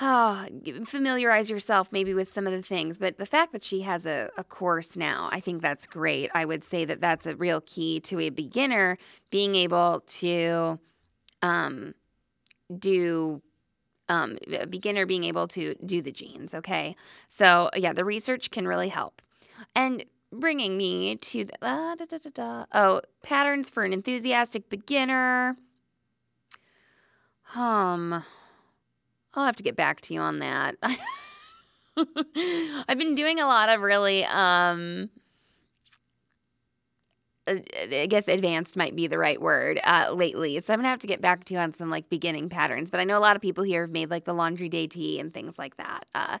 oh, 0.00 0.46
familiarize 0.84 1.48
yourself 1.48 1.92
maybe 1.92 2.14
with 2.14 2.30
some 2.30 2.46
of 2.46 2.52
the 2.52 2.62
things. 2.62 2.98
But 2.98 3.18
the 3.18 3.26
fact 3.26 3.52
that 3.52 3.62
she 3.62 3.82
has 3.82 4.06
a, 4.06 4.30
a 4.36 4.44
course 4.44 4.96
now, 4.96 5.28
I 5.32 5.40
think 5.40 5.62
that's 5.62 5.86
great. 5.86 6.30
I 6.34 6.44
would 6.44 6.64
say 6.64 6.84
that 6.84 7.00
that's 7.00 7.26
a 7.26 7.36
real 7.36 7.60
key 7.60 8.00
to 8.00 8.20
a 8.20 8.30
beginner 8.30 8.98
being 9.30 9.54
able 9.54 10.02
to 10.06 10.78
um, 11.42 11.94
do 12.76 13.42
um, 14.08 14.36
a 14.60 14.66
beginner 14.66 15.06
being 15.06 15.24
able 15.24 15.48
to 15.48 15.74
do 15.84 16.02
the 16.02 16.12
jeans. 16.12 16.54
Okay, 16.54 16.94
so 17.28 17.70
yeah, 17.74 17.92
the 17.92 18.04
research 18.04 18.50
can 18.50 18.66
really 18.66 18.88
help. 18.88 19.22
And 19.74 20.04
bringing 20.34 20.76
me 20.76 21.16
to 21.16 21.44
the 21.44 21.54
uh, 21.62 21.94
da, 21.94 22.04
da, 22.04 22.30
da, 22.32 22.64
oh 22.72 23.00
patterns 23.22 23.70
for 23.70 23.84
an 23.84 23.92
enthusiastic 23.92 24.68
beginner. 24.68 25.56
Um, 27.54 28.24
I'll 29.34 29.44
have 29.44 29.56
to 29.56 29.62
get 29.62 29.76
back 29.76 30.00
to 30.02 30.14
you 30.14 30.20
on 30.20 30.38
that. 30.40 30.76
I've 31.96 32.98
been 32.98 33.14
doing 33.14 33.40
a 33.40 33.46
lot 33.46 33.68
of 33.68 33.80
really 33.80 34.24
um 34.24 35.10
I 37.46 38.06
guess 38.08 38.26
advanced 38.26 38.76
might 38.76 38.96
be 38.96 39.06
the 39.06 39.18
right 39.18 39.40
word 39.40 39.78
uh, 39.84 40.10
lately. 40.14 40.58
So 40.60 40.72
I'm 40.72 40.78
gonna 40.78 40.88
have 40.88 41.00
to 41.00 41.06
get 41.06 41.20
back 41.20 41.44
to 41.44 41.54
you 41.54 41.60
on 41.60 41.74
some 41.74 41.90
like 41.90 42.08
beginning 42.08 42.48
patterns. 42.48 42.90
But 42.90 43.00
I 43.00 43.04
know 43.04 43.18
a 43.18 43.20
lot 43.20 43.36
of 43.36 43.42
people 43.42 43.64
here 43.64 43.82
have 43.82 43.90
made 43.90 44.10
like 44.10 44.24
the 44.24 44.32
laundry 44.32 44.68
day 44.68 44.86
tee 44.86 45.20
and 45.20 45.32
things 45.32 45.58
like 45.58 45.76
that. 45.76 46.06
Uh, 46.14 46.38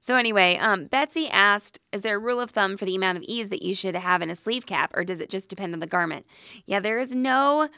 so 0.00 0.16
anyway, 0.16 0.56
um, 0.56 0.86
Betsy 0.86 1.28
asked, 1.28 1.78
"Is 1.92 2.02
there 2.02 2.16
a 2.16 2.18
rule 2.18 2.40
of 2.40 2.50
thumb 2.50 2.76
for 2.76 2.86
the 2.86 2.96
amount 2.96 3.18
of 3.18 3.24
ease 3.24 3.50
that 3.50 3.62
you 3.62 3.74
should 3.74 3.94
have 3.94 4.22
in 4.22 4.30
a 4.30 4.36
sleeve 4.36 4.64
cap, 4.64 4.92
or 4.94 5.04
does 5.04 5.20
it 5.20 5.28
just 5.28 5.50
depend 5.50 5.74
on 5.74 5.80
the 5.80 5.86
garment?" 5.86 6.26
Yeah, 6.64 6.80
there 6.80 6.98
is 6.98 7.14
no. 7.14 7.68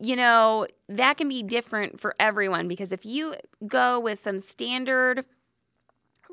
You 0.00 0.16
know, 0.16 0.66
that 0.88 1.16
can 1.16 1.28
be 1.28 1.44
different 1.44 2.00
for 2.00 2.16
everyone 2.18 2.66
because 2.66 2.90
if 2.90 3.06
you 3.06 3.36
go 3.68 4.00
with 4.00 4.18
some 4.18 4.40
standard 4.40 5.24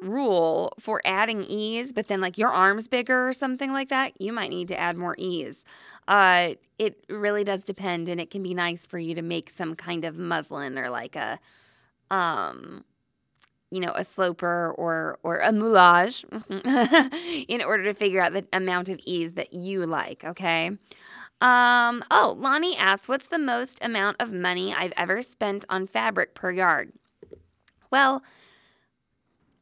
rule 0.01 0.73
for 0.79 1.01
adding 1.05 1.43
ease, 1.43 1.93
but 1.93 2.07
then 2.07 2.21
like 2.21 2.37
your 2.37 2.49
arm's 2.49 2.87
bigger 2.87 3.27
or 3.27 3.33
something 3.33 3.71
like 3.71 3.89
that, 3.89 4.19
you 4.19 4.33
might 4.33 4.49
need 4.49 4.67
to 4.69 4.79
add 4.79 4.97
more 4.97 5.15
ease. 5.17 5.63
Uh, 6.07 6.55
it 6.79 7.03
really 7.09 7.43
does 7.43 7.63
depend, 7.63 8.09
and 8.09 8.19
it 8.19 8.29
can 8.31 8.43
be 8.43 8.53
nice 8.53 8.85
for 8.85 8.99
you 8.99 9.15
to 9.15 9.21
make 9.21 9.49
some 9.49 9.75
kind 9.75 10.03
of 10.03 10.17
muslin 10.17 10.77
or 10.77 10.89
like 10.89 11.15
a, 11.15 11.39
um, 12.09 12.83
you 13.71 13.79
know, 13.79 13.93
a 13.95 14.03
sloper 14.03 14.73
or 14.77 15.19
or 15.23 15.39
a 15.39 15.51
moulage 15.51 16.25
in 17.47 17.61
order 17.61 17.83
to 17.85 17.93
figure 17.93 18.21
out 18.21 18.33
the 18.33 18.45
amount 18.53 18.89
of 18.89 18.99
ease 19.05 19.33
that 19.33 19.53
you 19.53 19.85
like. 19.85 20.23
Okay. 20.25 20.71
Um, 21.41 22.03
oh, 22.11 22.35
Lonnie 22.37 22.77
asks, 22.77 23.07
what's 23.07 23.27
the 23.27 23.39
most 23.39 23.79
amount 23.81 24.17
of 24.19 24.31
money 24.31 24.73
I've 24.73 24.93
ever 24.95 25.23
spent 25.23 25.65
on 25.69 25.87
fabric 25.87 26.35
per 26.35 26.51
yard? 26.51 26.93
Well, 27.91 28.23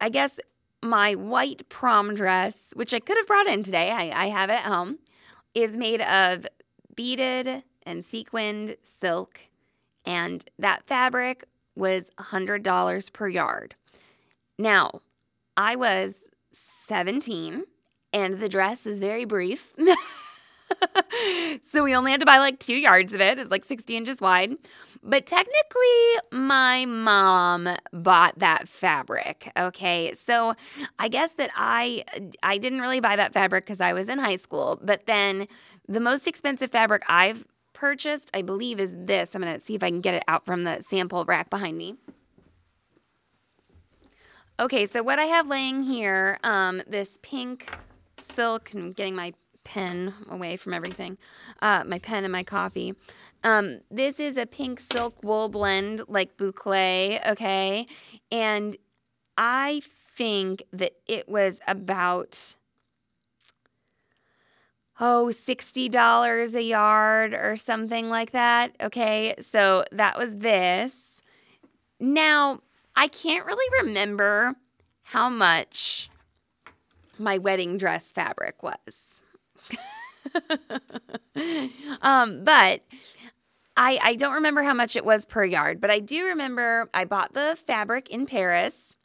I 0.01 0.09
guess 0.09 0.39
my 0.81 1.15
white 1.15 1.67
prom 1.69 2.15
dress, 2.15 2.71
which 2.75 2.93
I 2.93 2.99
could 2.99 3.17
have 3.17 3.27
brought 3.27 3.47
in 3.47 3.63
today, 3.63 3.91
I, 3.91 4.25
I 4.25 4.27
have 4.27 4.49
it 4.49 4.53
at 4.53 4.63
home, 4.63 4.99
is 5.53 5.75
made 5.75 6.01
of 6.01 6.45
beaded 6.95 7.63
and 7.83 8.05
sequined 8.05 8.77
silk. 8.83 9.39
And 10.05 10.43
that 10.57 10.83
fabric 10.85 11.45
was 11.75 12.11
$100 12.19 13.13
per 13.13 13.27
yard. 13.27 13.75
Now, 14.57 15.01
I 15.55 15.75
was 15.75 16.27
17 16.51 17.63
and 18.13 18.33
the 18.35 18.49
dress 18.49 18.85
is 18.85 18.99
very 18.99 19.25
brief. 19.25 19.73
so 21.61 21.83
we 21.83 21.95
only 21.95 22.11
had 22.11 22.19
to 22.19 22.25
buy 22.25 22.39
like 22.39 22.59
two 22.59 22.75
yards 22.75 23.13
of 23.13 23.21
it. 23.21 23.39
It's 23.39 23.51
like 23.51 23.65
60 23.65 23.95
inches 23.95 24.21
wide. 24.21 24.55
But 25.01 25.25
technically, 25.25 26.29
my 26.31 26.85
mom 26.85 27.69
bought 27.93 28.37
that 28.39 28.67
fabric. 28.67 29.51
Okay. 29.57 30.13
So 30.13 30.55
I 30.97 31.07
guess 31.07 31.33
that 31.33 31.51
I 31.55 32.03
I 32.43 32.57
didn't 32.57 32.81
really 32.81 32.99
buy 32.99 33.15
that 33.15 33.33
fabric 33.33 33.65
because 33.65 33.81
I 33.81 33.93
was 33.93 34.09
in 34.09 34.19
high 34.19 34.35
school. 34.35 34.79
But 34.83 35.05
then 35.05 35.47
the 35.87 36.01
most 36.01 36.27
expensive 36.27 36.71
fabric 36.71 37.03
I've 37.07 37.45
purchased, 37.73 38.29
I 38.33 38.41
believe, 38.41 38.79
is 38.79 38.93
this. 38.97 39.35
I'm 39.35 39.41
gonna 39.41 39.59
see 39.59 39.75
if 39.75 39.83
I 39.83 39.89
can 39.89 40.01
get 40.01 40.15
it 40.15 40.23
out 40.27 40.45
from 40.45 40.63
the 40.63 40.81
sample 40.81 41.23
rack 41.23 41.49
behind 41.49 41.77
me. 41.77 41.95
Okay, 44.59 44.85
so 44.85 45.01
what 45.01 45.19
I 45.19 45.25
have 45.25 45.47
laying 45.47 45.83
here, 45.83 46.37
um, 46.43 46.81
this 46.85 47.17
pink 47.21 47.69
silk, 48.19 48.73
and 48.73 48.83
I'm 48.83 48.91
getting 48.91 49.15
my 49.15 49.33
pen 49.69 50.13
away 50.29 50.57
from 50.57 50.73
everything, 50.73 51.17
uh, 51.61 51.83
my 51.85 51.99
pen 51.99 52.23
and 52.23 52.31
my 52.31 52.43
coffee. 52.43 52.95
Um, 53.43 53.81
this 53.91 54.19
is 54.19 54.35
a 54.35 54.45
pink 54.45 54.79
silk 54.79 55.23
wool 55.23 55.47
blend, 55.47 56.01
like 56.07 56.37
boucle, 56.37 57.25
okay? 57.27 57.85
And 58.31 58.75
I 59.37 59.81
think 60.15 60.63
that 60.73 60.93
it 61.07 61.29
was 61.29 61.59
about 61.67 62.55
oh, 64.99 65.27
$60 65.31 66.55
a 66.55 66.61
yard 66.61 67.33
or 67.33 67.55
something 67.55 68.09
like 68.09 68.31
that. 68.31 68.75
Okay, 68.81 69.35
so 69.39 69.85
that 69.93 70.17
was 70.17 70.35
this. 70.37 71.21
Now, 72.01 72.59
I 72.95 73.07
can't 73.07 73.45
really 73.45 73.85
remember 73.85 74.55
how 75.03 75.29
much 75.29 76.09
my 77.17 77.37
wedding 77.37 77.77
dress 77.77 78.11
fabric 78.11 78.61
was. 78.61 79.21
um, 82.01 82.43
but 82.43 82.83
I, 83.77 83.99
I 84.01 84.15
don't 84.15 84.33
remember 84.33 84.63
how 84.63 84.73
much 84.73 84.95
it 84.95 85.05
was 85.05 85.25
per 85.25 85.45
yard, 85.45 85.79
but 85.79 85.89
I 85.89 85.99
do 85.99 86.25
remember 86.25 86.89
I 86.93 87.05
bought 87.05 87.33
the 87.33 87.57
fabric 87.65 88.09
in 88.09 88.25
Paris, 88.25 88.97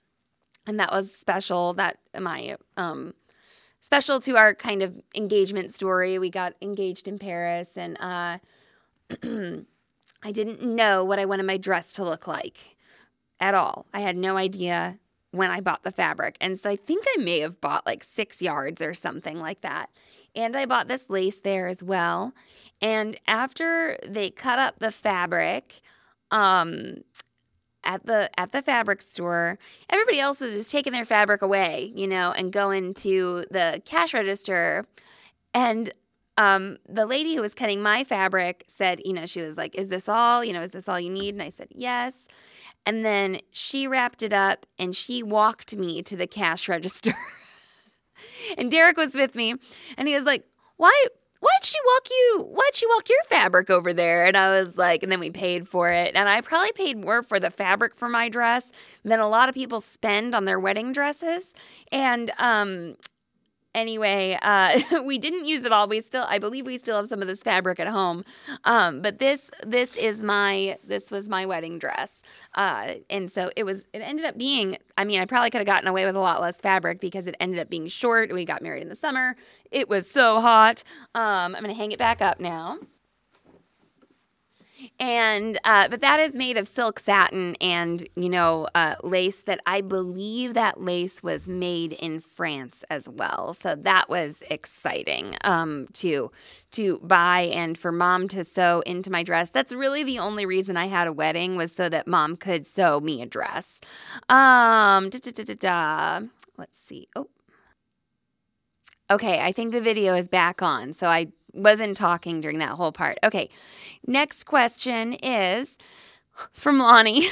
and 0.66 0.80
that 0.80 0.90
was 0.90 1.14
special. 1.14 1.74
That 1.74 1.98
my 2.18 2.56
um, 2.76 3.14
special 3.80 4.18
to 4.20 4.36
our 4.36 4.54
kind 4.54 4.82
of 4.82 4.94
engagement 5.14 5.74
story. 5.74 6.18
We 6.18 6.30
got 6.30 6.54
engaged 6.62 7.06
in 7.06 7.18
Paris, 7.18 7.76
and 7.76 7.96
uh, 8.00 8.38
I 10.22 10.32
didn't 10.32 10.62
know 10.62 11.04
what 11.04 11.18
I 11.18 11.26
wanted 11.26 11.46
my 11.46 11.58
dress 11.58 11.92
to 11.94 12.04
look 12.04 12.26
like 12.26 12.76
at 13.40 13.54
all. 13.54 13.86
I 13.92 14.00
had 14.00 14.16
no 14.16 14.36
idea 14.36 14.98
when 15.32 15.50
I 15.50 15.60
bought 15.60 15.82
the 15.82 15.90
fabric. 15.90 16.36
And 16.40 16.58
so 16.58 16.70
I 16.70 16.76
think 16.76 17.04
I 17.06 17.22
may 17.22 17.40
have 17.40 17.60
bought 17.60 17.84
like 17.84 18.04
six 18.04 18.40
yards 18.40 18.80
or 18.80 18.94
something 18.94 19.38
like 19.38 19.60
that. 19.62 19.90
And 20.36 20.56
I 20.56 20.66
bought 20.66 20.88
this 20.88 21.08
lace 21.08 21.40
there 21.40 21.68
as 21.68 21.82
well. 21.82 22.32
And 22.80 23.18
after 23.26 23.98
they 24.06 24.30
cut 24.30 24.58
up 24.58 24.78
the 24.78 24.90
fabric, 24.90 25.80
um, 26.30 26.96
at 27.84 28.06
the 28.06 28.30
at 28.38 28.52
the 28.52 28.62
fabric 28.62 29.02
store, 29.02 29.58
everybody 29.90 30.18
else 30.18 30.40
was 30.40 30.52
just 30.52 30.72
taking 30.72 30.92
their 30.92 31.04
fabric 31.04 31.42
away, 31.42 31.92
you 31.94 32.06
know, 32.06 32.32
and 32.32 32.52
going 32.52 32.94
to 32.94 33.44
the 33.50 33.80
cash 33.84 34.14
register. 34.14 34.86
And 35.52 35.92
um, 36.36 36.78
the 36.88 37.06
lady 37.06 37.34
who 37.34 37.42
was 37.42 37.54
cutting 37.54 37.80
my 37.80 38.02
fabric 38.02 38.64
said, 38.66 39.00
you 39.04 39.12
know, 39.12 39.26
she 39.26 39.40
was 39.40 39.56
like, 39.56 39.76
"Is 39.76 39.88
this 39.88 40.08
all? 40.08 40.44
You 40.44 40.52
know, 40.52 40.62
is 40.62 40.70
this 40.70 40.88
all 40.88 40.98
you 40.98 41.10
need?" 41.10 41.34
And 41.34 41.42
I 41.42 41.50
said, 41.50 41.68
"Yes." 41.70 42.26
And 42.86 43.04
then 43.04 43.38
she 43.50 43.86
wrapped 43.86 44.22
it 44.22 44.32
up 44.32 44.66
and 44.78 44.94
she 44.94 45.22
walked 45.22 45.74
me 45.76 46.02
to 46.02 46.16
the 46.16 46.26
cash 46.26 46.68
register. 46.68 47.14
and 48.58 48.70
Derek 48.70 48.96
was 48.96 49.14
with 49.14 49.34
me, 49.34 49.54
and 49.96 50.08
he 50.08 50.14
was 50.14 50.24
like, 50.24 50.44
"Why? 50.76 51.06
why'd 51.44 51.64
she 51.64 51.78
walk 51.84 52.08
you 52.10 52.46
why'd 52.52 52.74
she 52.74 52.86
walk 52.86 53.06
your 53.10 53.22
fabric 53.24 53.68
over 53.68 53.92
there 53.92 54.24
and 54.24 54.34
i 54.34 54.48
was 54.58 54.78
like 54.78 55.02
and 55.02 55.12
then 55.12 55.20
we 55.20 55.28
paid 55.30 55.68
for 55.68 55.90
it 55.90 56.12
and 56.14 56.26
i 56.26 56.40
probably 56.40 56.72
paid 56.72 56.96
more 56.96 57.22
for 57.22 57.38
the 57.38 57.50
fabric 57.50 57.94
for 57.94 58.08
my 58.08 58.30
dress 58.30 58.72
than 59.04 59.20
a 59.20 59.28
lot 59.28 59.46
of 59.46 59.54
people 59.54 59.82
spend 59.82 60.34
on 60.34 60.46
their 60.46 60.58
wedding 60.58 60.90
dresses 60.90 61.52
and 61.92 62.30
um 62.38 62.94
anyway, 63.74 64.38
uh, 64.42 64.80
we 65.04 65.18
didn't 65.18 65.46
use 65.46 65.64
it 65.64 65.72
all. 65.72 65.88
We 65.88 66.00
still, 66.00 66.24
I 66.28 66.38
believe, 66.38 66.66
we 66.66 66.78
still 66.78 66.96
have 66.96 67.08
some 67.08 67.20
of 67.20 67.28
this 67.28 67.42
fabric 67.42 67.80
at 67.80 67.86
home. 67.88 68.24
Um, 68.64 69.02
but 69.02 69.18
this, 69.18 69.50
this 69.66 69.96
is 69.96 70.22
my, 70.22 70.78
this 70.84 71.10
was 71.10 71.28
my 71.28 71.46
wedding 71.46 71.78
dress, 71.78 72.22
uh, 72.54 72.94
and 73.10 73.30
so 73.30 73.50
it 73.56 73.64
was. 73.64 73.86
It 73.92 73.98
ended 73.98 74.24
up 74.24 74.38
being. 74.38 74.78
I 74.96 75.04
mean, 75.04 75.20
I 75.20 75.26
probably 75.26 75.50
could 75.50 75.58
have 75.58 75.66
gotten 75.66 75.88
away 75.88 76.04
with 76.04 76.16
a 76.16 76.20
lot 76.20 76.40
less 76.40 76.60
fabric 76.60 77.00
because 77.00 77.26
it 77.26 77.34
ended 77.40 77.58
up 77.58 77.68
being 77.68 77.88
short. 77.88 78.32
We 78.32 78.44
got 78.44 78.62
married 78.62 78.82
in 78.82 78.88
the 78.88 78.94
summer. 78.94 79.36
It 79.70 79.88
was 79.88 80.08
so 80.08 80.40
hot. 80.40 80.84
Um, 81.14 81.54
I'm 81.54 81.62
gonna 81.62 81.74
hang 81.74 81.92
it 81.92 81.98
back 81.98 82.22
up 82.22 82.40
now 82.40 82.78
and 84.98 85.58
uh, 85.64 85.88
but 85.88 86.00
that 86.00 86.20
is 86.20 86.34
made 86.34 86.56
of 86.56 86.68
silk 86.68 86.98
satin 86.98 87.56
and 87.60 88.06
you 88.16 88.28
know 88.28 88.66
uh, 88.74 88.96
lace 89.02 89.42
that 89.42 89.60
I 89.66 89.80
believe 89.80 90.54
that 90.54 90.80
lace 90.80 91.22
was 91.22 91.48
made 91.48 91.92
in 91.94 92.20
France 92.20 92.84
as 92.90 93.08
well. 93.08 93.54
So 93.54 93.74
that 93.74 94.08
was 94.08 94.42
exciting 94.50 95.36
um, 95.44 95.88
to 95.94 96.30
to 96.72 96.98
buy 97.02 97.42
and 97.42 97.78
for 97.78 97.92
mom 97.92 98.28
to 98.28 98.44
sew 98.44 98.82
into 98.84 99.10
my 99.10 99.22
dress. 99.22 99.50
That's 99.50 99.72
really 99.72 100.02
the 100.02 100.18
only 100.18 100.44
reason 100.46 100.76
I 100.76 100.86
had 100.86 101.06
a 101.06 101.12
wedding 101.12 101.56
was 101.56 101.72
so 101.72 101.88
that 101.88 102.06
mom 102.06 102.36
could 102.36 102.66
sew 102.66 103.00
me 103.00 103.22
a 103.22 103.26
dress. 103.26 103.80
Um, 104.28 105.10
da, 105.10 105.18
da, 105.18 105.54
da, 105.54 106.20
Let's 106.56 106.80
see. 106.80 107.08
Oh. 107.14 107.28
Okay, 109.10 109.40
I 109.40 109.52
think 109.52 109.72
the 109.72 109.80
video 109.80 110.14
is 110.14 110.28
back 110.28 110.62
on. 110.62 110.92
So 110.92 111.08
I 111.08 111.28
wasn't 111.54 111.96
talking 111.96 112.40
during 112.40 112.58
that 112.58 112.70
whole 112.70 112.92
part. 112.92 113.18
Okay. 113.22 113.48
Next 114.06 114.44
question 114.44 115.14
is 115.14 115.78
from 116.52 116.78
Lonnie. 116.78 117.26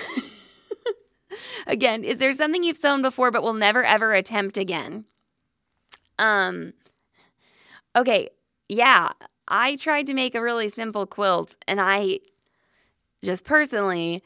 again, 1.67 2.05
is 2.05 2.19
there 2.19 2.33
something 2.33 2.63
you've 2.63 2.77
sewn 2.77 3.03
before 3.03 3.31
but 3.31 3.43
will 3.43 3.55
never 3.55 3.85
ever 3.85 4.15
attempt 4.15 4.57
again? 4.57 5.05
Um 6.19 6.73
Okay, 7.95 8.31
yeah. 8.69 9.11
I 9.49 9.77
tried 9.77 10.07
to 10.07 10.15
make 10.15 10.35
a 10.35 10.43
really 10.43 10.69
simple 10.69 11.07
quilt 11.07 11.57
and 11.67 11.81
I 11.81 12.21
just 13.25 13.45
personally 13.45 14.23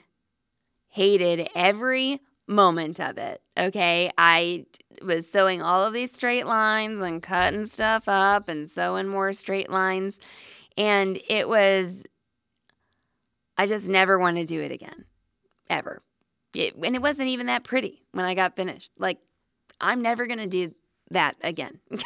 hated 0.89 1.49
every 1.55 2.21
moment 2.47 3.01
of 3.01 3.19
it. 3.19 3.43
Okay. 3.59 4.11
I 4.17 4.67
was 5.03 5.31
sewing 5.31 5.63
all 5.63 5.85
of 5.85 5.93
these 5.93 6.13
straight 6.13 6.47
lines 6.47 7.01
and 7.01 7.23
cutting 7.23 7.67
stuff 7.67 8.09
up 8.09 8.49
and 8.49 8.71
sewing 8.71 9.09
more 9.09 9.33
straight 9.33 9.71
lines. 9.71 10.21
And 10.77 11.19
it 11.29 11.49
was, 11.49 12.05
I 13.57 13.67
just 13.67 13.89
never 13.89 14.19
want 14.19 14.37
to 14.37 14.45
do 14.45 14.61
it 14.61 14.71
again, 14.71 15.05
ever. 15.69 16.03
It, 16.55 16.75
and 16.77 16.95
it 16.95 17.03
wasn't 17.03 17.31
even 17.31 17.47
that 17.47 17.65
pretty 17.65 18.03
when 18.13 18.25
I 18.25 18.35
got 18.35 18.57
finished. 18.57 18.91
Like, 18.99 19.19
I'm 19.81 20.01
never 20.01 20.27
going 20.27 20.39
to 20.39 20.47
do 20.47 20.75
that 21.11 21.37
again. 21.43 21.81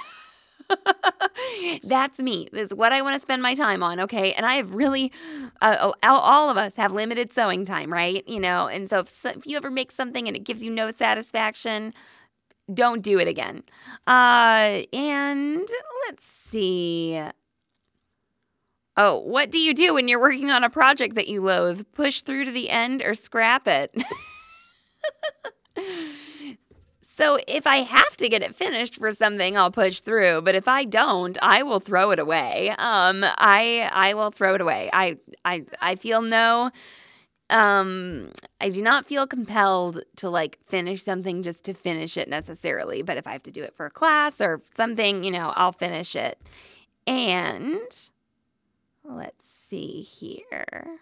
That's 1.85 2.19
me. 2.21 2.49
That's 2.53 2.73
what 2.73 2.93
I 2.93 3.03
want 3.03 3.17
to 3.17 3.21
spend 3.21 3.43
my 3.43 3.55
time 3.55 3.83
on. 3.83 4.01
Okay. 4.01 4.33
And 4.35 4.47
I 4.47 4.55
have 4.55 4.75
really, 4.75 5.13
uh, 5.61 5.93
all 6.03 6.51
of 6.51 6.57
us 6.57 6.77
have 6.77 6.93
limited 6.93 7.33
sewing 7.33 7.65
time, 7.65 7.93
right? 7.93 8.27
You 8.29 8.41
know, 8.41 8.67
and 8.69 8.89
so 8.89 9.01
if, 9.01 9.25
if 9.25 9.47
you 9.47 9.57
ever 9.57 9.71
make 9.71 9.93
something 9.93 10.27
and 10.27 10.37
it 10.37 10.45
gives 10.45 10.63
you 10.63 10.71
no 10.71 10.91
satisfaction, 10.91 11.95
don't 12.73 13.03
do 13.03 13.19
it 13.19 13.29
again. 13.29 13.63
Uh, 14.07 14.83
and 14.93 15.69
let's 16.07 16.27
see. 16.27 17.21
Oh, 18.97 19.19
what 19.21 19.51
do 19.51 19.59
you 19.59 19.73
do 19.73 19.95
when 19.95 20.09
you're 20.09 20.21
working 20.21 20.51
on 20.51 20.65
a 20.65 20.71
project 20.71 21.15
that 21.15 21.29
you 21.29 21.41
loathe? 21.41 21.87
Push 21.95 22.23
through 22.23 22.45
to 22.45 22.51
the 22.51 22.71
end 22.71 23.03
or 23.03 23.15
scrap 23.15 23.67
it? 23.67 23.95
So 27.21 27.39
if 27.47 27.67
I 27.67 27.83
have 27.83 28.17
to 28.17 28.31
get 28.31 28.41
it 28.43 28.57
finished 28.57 28.97
for 28.97 29.13
something, 29.13 29.55
I'll 29.55 29.71
push 29.71 30.01
through. 30.01 30.41
But 30.41 30.55
if 30.55 30.67
I 30.67 30.87
don't, 30.87 31.37
I 31.43 31.63
will 31.63 31.79
throw 31.79 32.13
it 32.13 32.19
away. 32.19 32.71
Um, 32.79 33.23
I 33.37 33.91
I 33.93 34.15
will 34.15 34.31
throw 34.31 34.55
it 34.55 34.63
away. 34.63 34.89
I 34.91 35.19
I 35.45 35.67
I 35.83 35.97
feel 35.97 36.23
no. 36.23 36.71
Um, 37.51 38.31
I 38.59 38.71
do 38.71 38.81
not 38.81 39.05
feel 39.05 39.27
compelled 39.27 40.03
to 40.17 40.31
like 40.31 40.61
finish 40.65 41.03
something 41.03 41.43
just 41.43 41.63
to 41.65 41.75
finish 41.75 42.17
it 42.17 42.27
necessarily. 42.27 43.03
But 43.03 43.19
if 43.19 43.27
I 43.27 43.33
have 43.33 43.43
to 43.43 43.51
do 43.51 43.63
it 43.65 43.75
for 43.75 43.85
a 43.85 43.91
class 43.91 44.41
or 44.41 44.63
something, 44.75 45.23
you 45.23 45.31
know, 45.31 45.53
I'll 45.57 45.73
finish 45.73 46.17
it. 46.17 46.41
And 47.07 48.11
let's 49.05 49.47
see 49.47 50.01
here. 50.01 51.01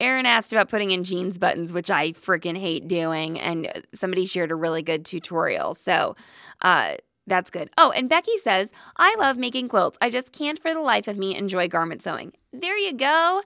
Aaron 0.00 0.26
asked 0.26 0.52
about 0.52 0.68
putting 0.68 0.90
in 0.90 1.04
jeans 1.04 1.38
buttons, 1.38 1.72
which 1.72 1.90
I 1.90 2.12
freaking 2.12 2.58
hate 2.58 2.88
doing, 2.88 3.38
and 3.40 3.84
somebody 3.94 4.26
shared 4.26 4.50
a 4.50 4.54
really 4.54 4.82
good 4.82 5.04
tutorial. 5.04 5.74
So, 5.74 6.16
uh, 6.62 6.96
that's 7.26 7.48
good. 7.48 7.70
Oh, 7.78 7.90
and 7.92 8.08
Becky 8.08 8.36
says, 8.38 8.72
I 8.96 9.14
love 9.18 9.38
making 9.38 9.68
quilts. 9.68 9.96
I 10.02 10.10
just 10.10 10.32
can't 10.32 10.58
for 10.58 10.74
the 10.74 10.80
life 10.80 11.08
of 11.08 11.16
me 11.16 11.36
enjoy 11.36 11.68
garment 11.68 12.02
sewing. 12.02 12.32
There 12.52 12.76
you 12.76 12.92
go. 12.92 13.42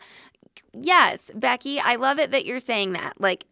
Yes, 0.73 1.31
Becky, 1.35 1.79
I 1.79 1.97
love 1.97 2.19
it 2.19 2.33
that 2.33 2.45
you're 2.45 2.59
saying 2.59 2.95
that. 2.95 3.21
Like, 3.21 3.45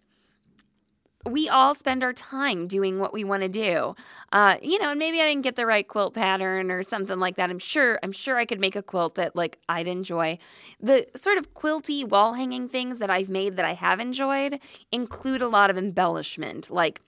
we 1.27 1.49
all 1.49 1.75
spend 1.75 2.05
our 2.05 2.13
time 2.13 2.67
doing 2.67 2.99
what 2.99 3.13
we 3.13 3.25
want 3.25 3.43
to 3.43 3.49
do. 3.49 3.95
Uh, 4.33 4.57
you 4.63 4.79
know, 4.79 4.91
and 4.91 4.99
maybe 4.99 5.21
I 5.21 5.25
didn't 5.25 5.43
get 5.43 5.57
the 5.57 5.67
right 5.67 5.87
quilt 5.87 6.15
pattern 6.15 6.71
or 6.71 6.83
something 6.83 7.19
like 7.19 7.37
that. 7.37 7.51
I'm 7.51 7.59
sure, 7.59 7.99
I'm 8.03 8.13
sure 8.13 8.37
I 8.37 8.45
could 8.45 8.61
make 8.61 8.77
a 8.77 8.83
quilt 8.83 9.17
that 9.17 9.35
like 9.35 9.59
I'd 9.69 9.89
enjoy. 9.89 10.39
The 10.81 11.07
sort 11.17 11.39
of 11.39 11.55
quilty 11.55 12.09
wall 12.09 12.35
hanging 12.35 12.69
things 12.69 12.99
that 12.99 13.11
I've 13.11 13.29
made 13.29 13.57
that 13.57 13.65
I 13.65 13.75
have 13.75 14.01
enjoyed 14.01 14.61
include 14.93 15.43
a 15.43 15.49
lot 15.49 15.71
of 15.71 15.77
embellishment, 15.77 16.71
like 16.71 17.01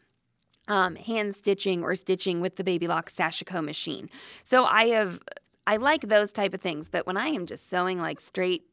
um, 0.67 0.97
hand 0.97 1.35
stitching 1.35 1.83
or 1.83 1.95
stitching 1.95 2.41
with 2.41 2.57
the 2.57 2.65
Baby 2.65 2.87
Lock 2.89 3.11
Sashiko 3.11 3.65
machine. 3.65 4.11
So 4.45 4.65
I 4.65 4.89
have, 4.89 5.21
I 5.67 5.77
like 5.77 6.03
those 6.03 6.33
type 6.33 6.55
of 6.55 6.61
things. 6.61 6.89
But 6.89 7.07
when 7.07 7.17
I 7.17 7.29
am 7.29 7.47
just 7.47 7.69
sewing 7.69 7.99
like 7.99 8.21
straight 8.21 8.65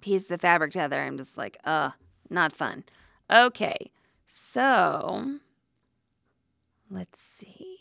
pieces 0.00 0.30
of 0.30 0.40
fabric 0.40 0.72
together, 0.72 1.00
I'm 1.00 1.16
just 1.16 1.38
like, 1.38 1.58
uh, 1.64 1.90
not 2.28 2.54
fun. 2.54 2.84
Okay. 3.32 3.90
So, 4.32 5.38
let's 6.88 7.18
see. 7.18 7.78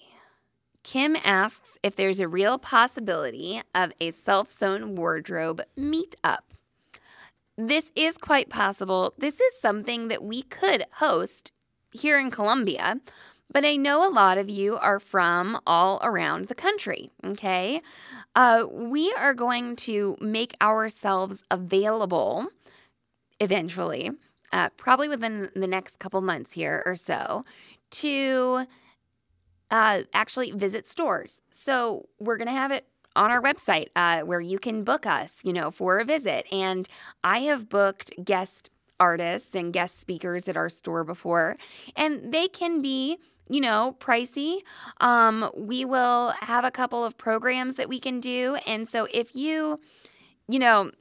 Kim 0.81 1.15
asks 1.23 1.77
if 1.83 1.95
there's 1.95 2.19
a 2.19 2.27
real 2.27 2.57
possibility 2.57 3.61
of 3.75 3.91
a 4.01 4.09
self 4.09 4.49
sewn 4.49 4.95
wardrobe 4.95 5.61
meetup. 5.77 6.39
This 7.55 7.91
is 7.95 8.17
quite 8.17 8.49
possible. 8.49 9.13
This 9.15 9.39
is 9.39 9.61
something 9.61 10.07
that 10.07 10.23
we 10.23 10.41
could 10.41 10.85
host 10.93 11.51
here 11.91 12.17
in 12.17 12.31
Columbia, 12.31 12.99
but 13.53 13.63
I 13.63 13.75
know 13.75 14.07
a 14.07 14.09
lot 14.09 14.39
of 14.39 14.49
you 14.49 14.75
are 14.75 14.99
from 14.99 15.59
all 15.67 15.99
around 16.01 16.45
the 16.45 16.55
country, 16.55 17.11
okay? 17.23 17.79
Uh, 18.35 18.63
we 18.71 19.13
are 19.13 19.35
going 19.35 19.75
to 19.75 20.17
make 20.19 20.55
ourselves 20.61 21.43
available 21.51 22.47
eventually, 23.39 24.09
uh, 24.51 24.69
probably 24.77 25.07
within 25.07 25.49
the 25.55 25.67
next 25.67 25.97
couple 25.99 26.21
months 26.21 26.53
here 26.53 26.83
or 26.85 26.95
so, 26.95 27.45
to 27.91 28.65
uh, 29.71 30.01
actually 30.13 30.51
visit 30.51 30.87
stores. 30.87 31.41
So 31.51 32.07
we're 32.19 32.37
going 32.37 32.47
to 32.47 32.53
have 32.53 32.71
it 32.71 32.85
on 33.15 33.31
our 33.31 33.41
website 33.41 33.87
uh, 33.95 34.21
where 34.21 34.41
you 34.41 34.59
can 34.59 34.83
book 34.83 35.05
us, 35.05 35.41
you 35.43 35.53
know, 35.53 35.71
for 35.71 35.99
a 35.99 36.05
visit. 36.05 36.45
And 36.51 36.87
I 37.23 37.39
have 37.39 37.69
booked 37.69 38.11
guest 38.23 38.69
artists 38.99 39.55
and 39.55 39.71
guest 39.73 39.99
speakers 39.99 40.47
at 40.47 40.57
our 40.57 40.69
store 40.69 41.03
before, 41.03 41.57
and 41.95 42.33
they 42.33 42.47
can 42.47 42.81
be 42.81 43.17
you 43.49 43.59
know, 43.59 43.95
pricey. 43.99 44.59
Um, 45.01 45.49
we 45.57 45.83
will 45.83 46.33
have 46.39 46.63
a 46.65 46.71
couple 46.71 47.03
of 47.03 47.17
programs 47.17 47.75
that 47.75 47.89
we 47.89 47.99
can 47.99 48.19
do. 48.19 48.57
And 48.67 48.87
so 48.87 49.07
if 49.11 49.35
you, 49.35 49.79
you 50.47 50.59
know, 50.59 50.91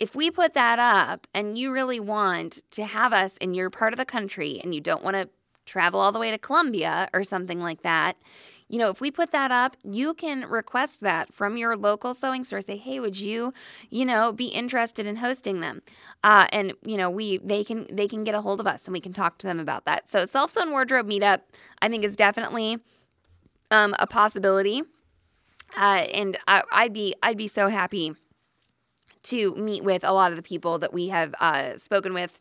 if 0.00 0.14
we 0.14 0.30
put 0.30 0.54
that 0.54 0.78
up 0.78 1.26
and 1.34 1.58
you 1.58 1.72
really 1.72 2.00
want 2.00 2.62
to 2.72 2.84
have 2.84 3.12
us 3.12 3.36
in 3.38 3.54
your 3.54 3.70
part 3.70 3.92
of 3.92 3.98
the 3.98 4.04
country 4.04 4.60
and 4.62 4.74
you 4.74 4.80
don't 4.80 5.02
want 5.02 5.16
to 5.16 5.28
travel 5.66 6.00
all 6.00 6.12
the 6.12 6.18
way 6.18 6.30
to 6.30 6.38
Columbia 6.38 7.08
or 7.12 7.24
something 7.24 7.60
like 7.60 7.82
that, 7.82 8.16
you 8.68 8.78
know, 8.78 8.90
if 8.90 9.00
we 9.00 9.10
put 9.10 9.32
that 9.32 9.50
up, 9.50 9.76
you 9.82 10.12
can 10.14 10.42
request 10.42 11.00
that 11.00 11.32
from 11.32 11.56
your 11.56 11.74
local 11.76 12.12
sewing 12.12 12.44
store. 12.44 12.60
Say, 12.60 12.76
hey, 12.76 13.00
would 13.00 13.18
you, 13.18 13.54
you 13.90 14.04
know, 14.04 14.30
be 14.30 14.46
interested 14.46 15.06
in 15.06 15.16
hosting 15.16 15.60
them? 15.60 15.82
Uh, 16.22 16.46
and 16.52 16.74
you 16.84 16.98
know, 16.98 17.08
we 17.08 17.38
they 17.38 17.64
can 17.64 17.86
they 17.90 18.06
can 18.06 18.24
get 18.24 18.34
a 18.34 18.42
hold 18.42 18.60
of 18.60 18.66
us 18.66 18.84
and 18.86 18.92
we 18.92 19.00
can 19.00 19.14
talk 19.14 19.38
to 19.38 19.46
them 19.46 19.58
about 19.58 19.86
that. 19.86 20.10
So 20.10 20.26
self 20.26 20.50
sewn 20.50 20.70
wardrobe 20.70 21.08
meetup, 21.08 21.40
I 21.80 21.88
think, 21.88 22.04
is 22.04 22.14
definitely 22.14 22.78
um, 23.70 23.94
a 23.98 24.06
possibility. 24.06 24.82
Uh, 25.76 26.06
and 26.14 26.36
I, 26.46 26.62
I'd 26.70 26.92
be 26.92 27.14
I'd 27.22 27.38
be 27.38 27.48
so 27.48 27.68
happy 27.68 28.14
to 29.30 29.54
meet 29.54 29.84
with 29.84 30.04
a 30.04 30.12
lot 30.12 30.30
of 30.30 30.36
the 30.36 30.42
people 30.42 30.78
that 30.78 30.92
we 30.92 31.08
have 31.08 31.34
uh, 31.40 31.76
spoken 31.76 32.14
with 32.14 32.40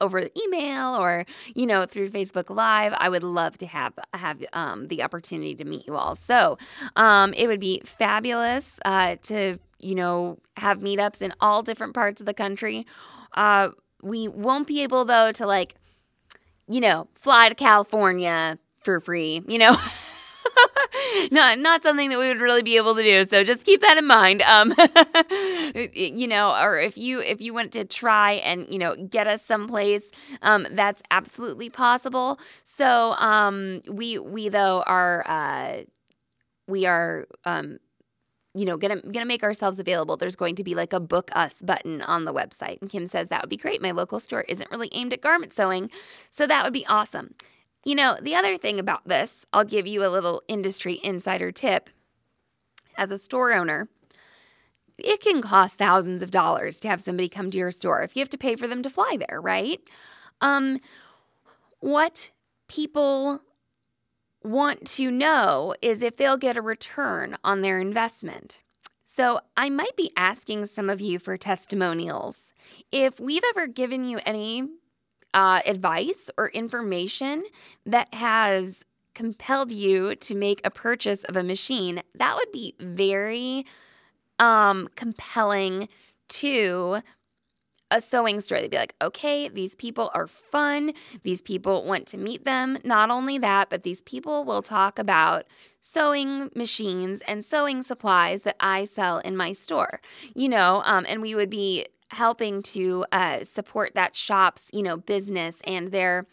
over 0.00 0.20
email 0.36 0.96
or 0.96 1.24
you 1.54 1.66
know 1.66 1.86
through 1.86 2.10
Facebook 2.10 2.50
Live. 2.54 2.92
I 2.96 3.08
would 3.08 3.22
love 3.22 3.56
to 3.58 3.66
have 3.66 3.94
have 4.12 4.42
um, 4.52 4.88
the 4.88 5.02
opportunity 5.02 5.54
to 5.54 5.64
meet 5.64 5.86
you 5.86 5.94
all. 5.94 6.14
So 6.14 6.58
um, 6.96 7.32
it 7.34 7.46
would 7.46 7.60
be 7.60 7.80
fabulous 7.84 8.80
uh, 8.84 9.16
to 9.22 9.58
you 9.78 9.94
know 9.94 10.38
have 10.56 10.80
meetups 10.80 11.22
in 11.22 11.32
all 11.40 11.62
different 11.62 11.94
parts 11.94 12.20
of 12.20 12.26
the 12.26 12.34
country. 12.34 12.86
Uh, 13.34 13.70
we 14.02 14.28
won't 14.28 14.66
be 14.66 14.82
able 14.82 15.04
though 15.04 15.32
to 15.32 15.46
like 15.46 15.74
you 16.68 16.80
know 16.80 17.08
fly 17.14 17.48
to 17.48 17.54
California 17.54 18.58
for 18.80 19.00
free. 19.00 19.42
You 19.46 19.58
know. 19.58 19.76
not 21.30 21.58
not 21.58 21.82
something 21.82 22.10
that 22.10 22.18
we 22.18 22.28
would 22.28 22.40
really 22.40 22.62
be 22.62 22.76
able 22.76 22.94
to 22.94 23.02
do. 23.02 23.24
So 23.24 23.44
just 23.44 23.64
keep 23.64 23.80
that 23.82 23.98
in 23.98 24.06
mind. 24.06 24.42
Um, 24.42 24.74
you 25.92 26.26
know, 26.28 26.54
or 26.60 26.78
if 26.78 26.96
you 26.96 27.20
if 27.20 27.40
you 27.40 27.54
want 27.54 27.72
to 27.72 27.84
try 27.84 28.32
and 28.34 28.66
you 28.70 28.78
know 28.78 28.96
get 28.96 29.26
us 29.26 29.44
someplace, 29.44 30.10
um, 30.42 30.66
that's 30.72 31.02
absolutely 31.10 31.70
possible. 31.70 32.38
So 32.64 33.12
um, 33.12 33.80
we 33.90 34.18
we 34.18 34.48
though 34.48 34.82
are 34.86 35.24
uh, 35.26 35.82
we 36.66 36.86
are 36.86 37.26
um 37.44 37.78
you 38.54 38.66
know, 38.66 38.76
gonna 38.76 39.00
gonna 39.00 39.26
make 39.26 39.42
ourselves 39.42 39.78
available. 39.78 40.16
There's 40.16 40.36
going 40.36 40.56
to 40.56 40.64
be 40.64 40.74
like 40.74 40.92
a 40.92 41.00
book 41.00 41.30
us 41.34 41.62
button 41.62 42.02
on 42.02 42.24
the 42.24 42.34
website. 42.34 42.80
And 42.82 42.90
Kim 42.90 43.06
says 43.06 43.28
that 43.28 43.42
would 43.42 43.48
be 43.50 43.56
great. 43.56 43.80
My 43.80 43.92
local 43.92 44.20
store 44.20 44.42
isn't 44.42 44.70
really 44.70 44.90
aimed 44.92 45.14
at 45.14 45.22
garment 45.22 45.54
sewing, 45.54 45.90
so 46.30 46.46
that 46.46 46.64
would 46.64 46.72
be 46.72 46.86
awesome. 46.86 47.34
You 47.84 47.96
know, 47.96 48.16
the 48.20 48.34
other 48.34 48.56
thing 48.56 48.78
about 48.78 49.08
this, 49.08 49.44
I'll 49.52 49.64
give 49.64 49.86
you 49.86 50.04
a 50.04 50.08
little 50.08 50.42
industry 50.46 51.00
insider 51.02 51.50
tip. 51.50 51.90
As 52.96 53.10
a 53.10 53.18
store 53.18 53.52
owner, 53.52 53.88
it 54.98 55.20
can 55.20 55.42
cost 55.42 55.78
thousands 55.78 56.22
of 56.22 56.30
dollars 56.30 56.78
to 56.80 56.88
have 56.88 57.00
somebody 57.00 57.28
come 57.28 57.50
to 57.50 57.58
your 57.58 57.70
store 57.72 58.02
if 58.02 58.14
you 58.14 58.20
have 58.20 58.28
to 58.30 58.38
pay 58.38 58.54
for 58.54 58.68
them 58.68 58.82
to 58.82 58.90
fly 58.90 59.16
there, 59.28 59.40
right? 59.40 59.80
Um, 60.40 60.78
what 61.80 62.30
people 62.68 63.42
want 64.44 64.84
to 64.86 65.10
know 65.10 65.74
is 65.82 66.02
if 66.02 66.16
they'll 66.16 66.36
get 66.36 66.56
a 66.56 66.62
return 66.62 67.36
on 67.42 67.62
their 67.62 67.78
investment. 67.80 68.62
So, 69.04 69.40
I 69.58 69.68
might 69.68 69.94
be 69.96 70.10
asking 70.16 70.66
some 70.66 70.88
of 70.88 71.00
you 71.02 71.18
for 71.18 71.36
testimonials. 71.36 72.54
If 72.90 73.20
we've 73.20 73.44
ever 73.50 73.66
given 73.66 74.06
you 74.06 74.20
any 74.24 74.64
uh, 75.34 75.60
advice 75.66 76.30
or 76.36 76.48
information 76.50 77.42
that 77.86 78.12
has 78.14 78.84
compelled 79.14 79.72
you 79.72 80.14
to 80.16 80.34
make 80.34 80.60
a 80.64 80.70
purchase 80.70 81.24
of 81.24 81.36
a 81.36 81.42
machine, 81.42 82.02
that 82.14 82.34
would 82.36 82.52
be 82.52 82.74
very 82.80 83.66
um, 84.38 84.88
compelling 84.96 85.88
to 86.28 87.02
a 87.90 88.00
sewing 88.00 88.40
store. 88.40 88.58
They'd 88.58 88.70
be 88.70 88.78
like, 88.78 88.94
okay, 89.02 89.48
these 89.48 89.76
people 89.76 90.10
are 90.14 90.26
fun. 90.26 90.92
These 91.22 91.42
people 91.42 91.84
want 91.84 92.06
to 92.08 92.16
meet 92.16 92.44
them. 92.44 92.78
Not 92.84 93.10
only 93.10 93.36
that, 93.38 93.68
but 93.68 93.82
these 93.82 94.00
people 94.02 94.44
will 94.44 94.62
talk 94.62 94.98
about 94.98 95.44
sewing 95.82 96.50
machines 96.56 97.20
and 97.28 97.44
sewing 97.44 97.82
supplies 97.82 98.44
that 98.44 98.56
I 98.58 98.86
sell 98.86 99.18
in 99.18 99.36
my 99.36 99.52
store. 99.52 100.00
You 100.34 100.48
know, 100.48 100.82
um, 100.86 101.04
and 101.06 101.20
we 101.20 101.34
would 101.34 101.50
be 101.50 101.86
helping 102.12 102.62
to 102.62 103.04
uh, 103.12 103.42
support 103.44 103.94
that 103.94 104.14
shop's 104.14 104.70
you 104.72 104.82
know 104.82 104.96
business 104.96 105.60
and 105.66 105.88
their 105.88 106.26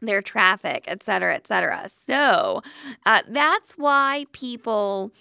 their 0.00 0.22
traffic 0.22 0.84
et 0.86 1.02
cetera 1.02 1.34
et 1.34 1.46
cetera. 1.46 1.88
So 1.88 2.62
uh, 3.04 3.22
that's 3.28 3.76
why 3.76 4.26
people 4.32 5.12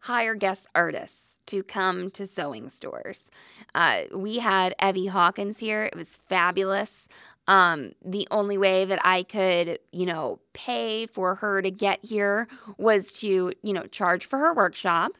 hire 0.00 0.34
guest 0.34 0.68
artists 0.74 1.40
to 1.46 1.62
come 1.62 2.10
to 2.10 2.26
sewing 2.26 2.68
stores. 2.68 3.30
Uh, 3.74 4.02
we 4.14 4.38
had 4.38 4.74
evie 4.86 5.06
hawkins 5.06 5.60
here. 5.60 5.84
It 5.84 5.96
was 5.96 6.14
fabulous 6.16 7.08
um, 7.48 7.92
the 8.04 8.28
only 8.30 8.58
way 8.58 8.84
that 8.84 9.00
I 9.04 9.22
could, 9.24 9.78
you 9.90 10.06
know, 10.06 10.38
pay 10.52 11.06
for 11.06 11.34
her 11.36 11.62
to 11.62 11.70
get 11.70 12.04
here 12.04 12.46
was 12.76 13.12
to, 13.14 13.52
you 13.62 13.72
know, 13.72 13.84
charge 13.86 14.26
for 14.26 14.38
her 14.38 14.52
workshop, 14.54 15.12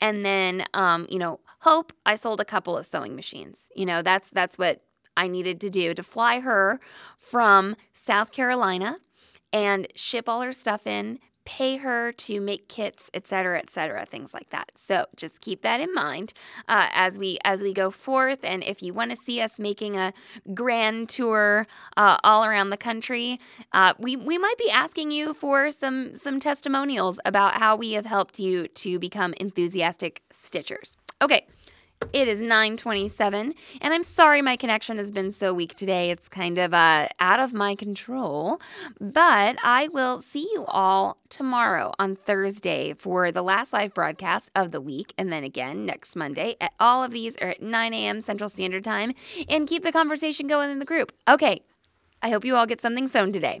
and 0.00 0.24
then, 0.24 0.64
um, 0.72 1.06
you 1.10 1.18
know, 1.18 1.40
hope 1.60 1.92
I 2.04 2.14
sold 2.16 2.40
a 2.40 2.44
couple 2.44 2.76
of 2.76 2.86
sewing 2.86 3.14
machines. 3.14 3.70
You 3.76 3.86
know, 3.86 4.02
that's 4.02 4.30
that's 4.30 4.58
what 4.58 4.80
I 5.16 5.28
needed 5.28 5.60
to 5.60 5.70
do 5.70 5.94
to 5.94 6.02
fly 6.02 6.40
her 6.40 6.80
from 7.18 7.76
South 7.92 8.32
Carolina 8.32 8.96
and 9.52 9.86
ship 9.94 10.28
all 10.28 10.40
her 10.40 10.52
stuff 10.52 10.86
in, 10.86 11.20
pay 11.44 11.76
her 11.76 12.10
to 12.12 12.40
make 12.40 12.68
kits, 12.68 13.10
et 13.12 13.26
cetera, 13.26 13.58
et 13.58 13.68
cetera, 13.68 14.06
things 14.06 14.32
like 14.32 14.50
that. 14.50 14.72
So 14.74 15.06
just 15.16 15.40
keep 15.40 15.62
that 15.62 15.80
in 15.80 15.92
mind 15.92 16.32
uh, 16.68 16.88
as 16.92 17.18
we 17.18 17.38
as 17.44 17.60
we 17.60 17.74
go 17.74 17.90
forth. 17.90 18.40
And 18.44 18.64
if 18.64 18.82
you 18.82 18.94
want 18.94 19.10
to 19.10 19.16
see 19.16 19.40
us 19.40 19.58
making 19.58 19.96
a 19.96 20.12
grand 20.54 21.08
tour 21.08 21.66
uh, 21.96 22.16
all 22.24 22.44
around 22.44 22.70
the 22.70 22.76
country, 22.76 23.40
uh, 23.72 23.94
we 23.98 24.16
we 24.16 24.38
might 24.38 24.58
be 24.58 24.70
asking 24.70 25.10
you 25.10 25.34
for 25.34 25.70
some 25.70 26.16
some 26.16 26.40
testimonials 26.40 27.20
about 27.24 27.54
how 27.54 27.76
we 27.76 27.92
have 27.92 28.06
helped 28.06 28.38
you 28.38 28.68
to 28.68 28.98
become 28.98 29.34
enthusiastic 29.38 30.22
stitchers. 30.32 30.96
Okay. 31.20 31.46
It 32.14 32.28
is 32.28 32.40
9:27 32.40 33.54
and 33.80 33.94
I'm 33.94 34.04
sorry 34.04 34.40
my 34.40 34.56
connection 34.56 34.98
has 34.98 35.10
been 35.10 35.32
so 35.32 35.52
weak 35.52 35.74
today. 35.74 36.12
It's 36.12 36.28
kind 36.28 36.58
of 36.58 36.72
uh, 36.72 37.08
out 37.18 37.40
of 37.40 37.52
my 37.52 37.74
control, 37.74 38.60
but 39.00 39.56
I 39.64 39.88
will 39.88 40.20
see 40.20 40.48
you 40.52 40.64
all 40.68 41.16
tomorrow 41.28 41.92
on 41.98 42.14
Thursday 42.14 42.94
for 42.94 43.32
the 43.32 43.42
last 43.42 43.72
live 43.72 43.94
broadcast 43.94 44.52
of 44.54 44.70
the 44.70 44.80
week 44.80 45.12
and 45.18 45.32
then 45.32 45.42
again 45.42 45.84
next 45.86 46.14
Monday. 46.14 46.54
At 46.60 46.72
all 46.78 47.02
of 47.02 47.10
these 47.10 47.36
are 47.38 47.48
at 47.48 47.62
9 47.62 47.94
a.m. 47.94 48.20
Central 48.20 48.48
Standard 48.48 48.84
Time 48.84 49.12
and 49.48 49.68
keep 49.68 49.82
the 49.82 49.90
conversation 49.90 50.46
going 50.46 50.70
in 50.70 50.78
the 50.78 50.84
group. 50.84 51.10
Okay. 51.28 51.62
I 52.22 52.30
hope 52.30 52.44
you 52.44 52.54
all 52.54 52.66
get 52.66 52.80
something 52.80 53.08
sewn 53.08 53.32
today. 53.32 53.60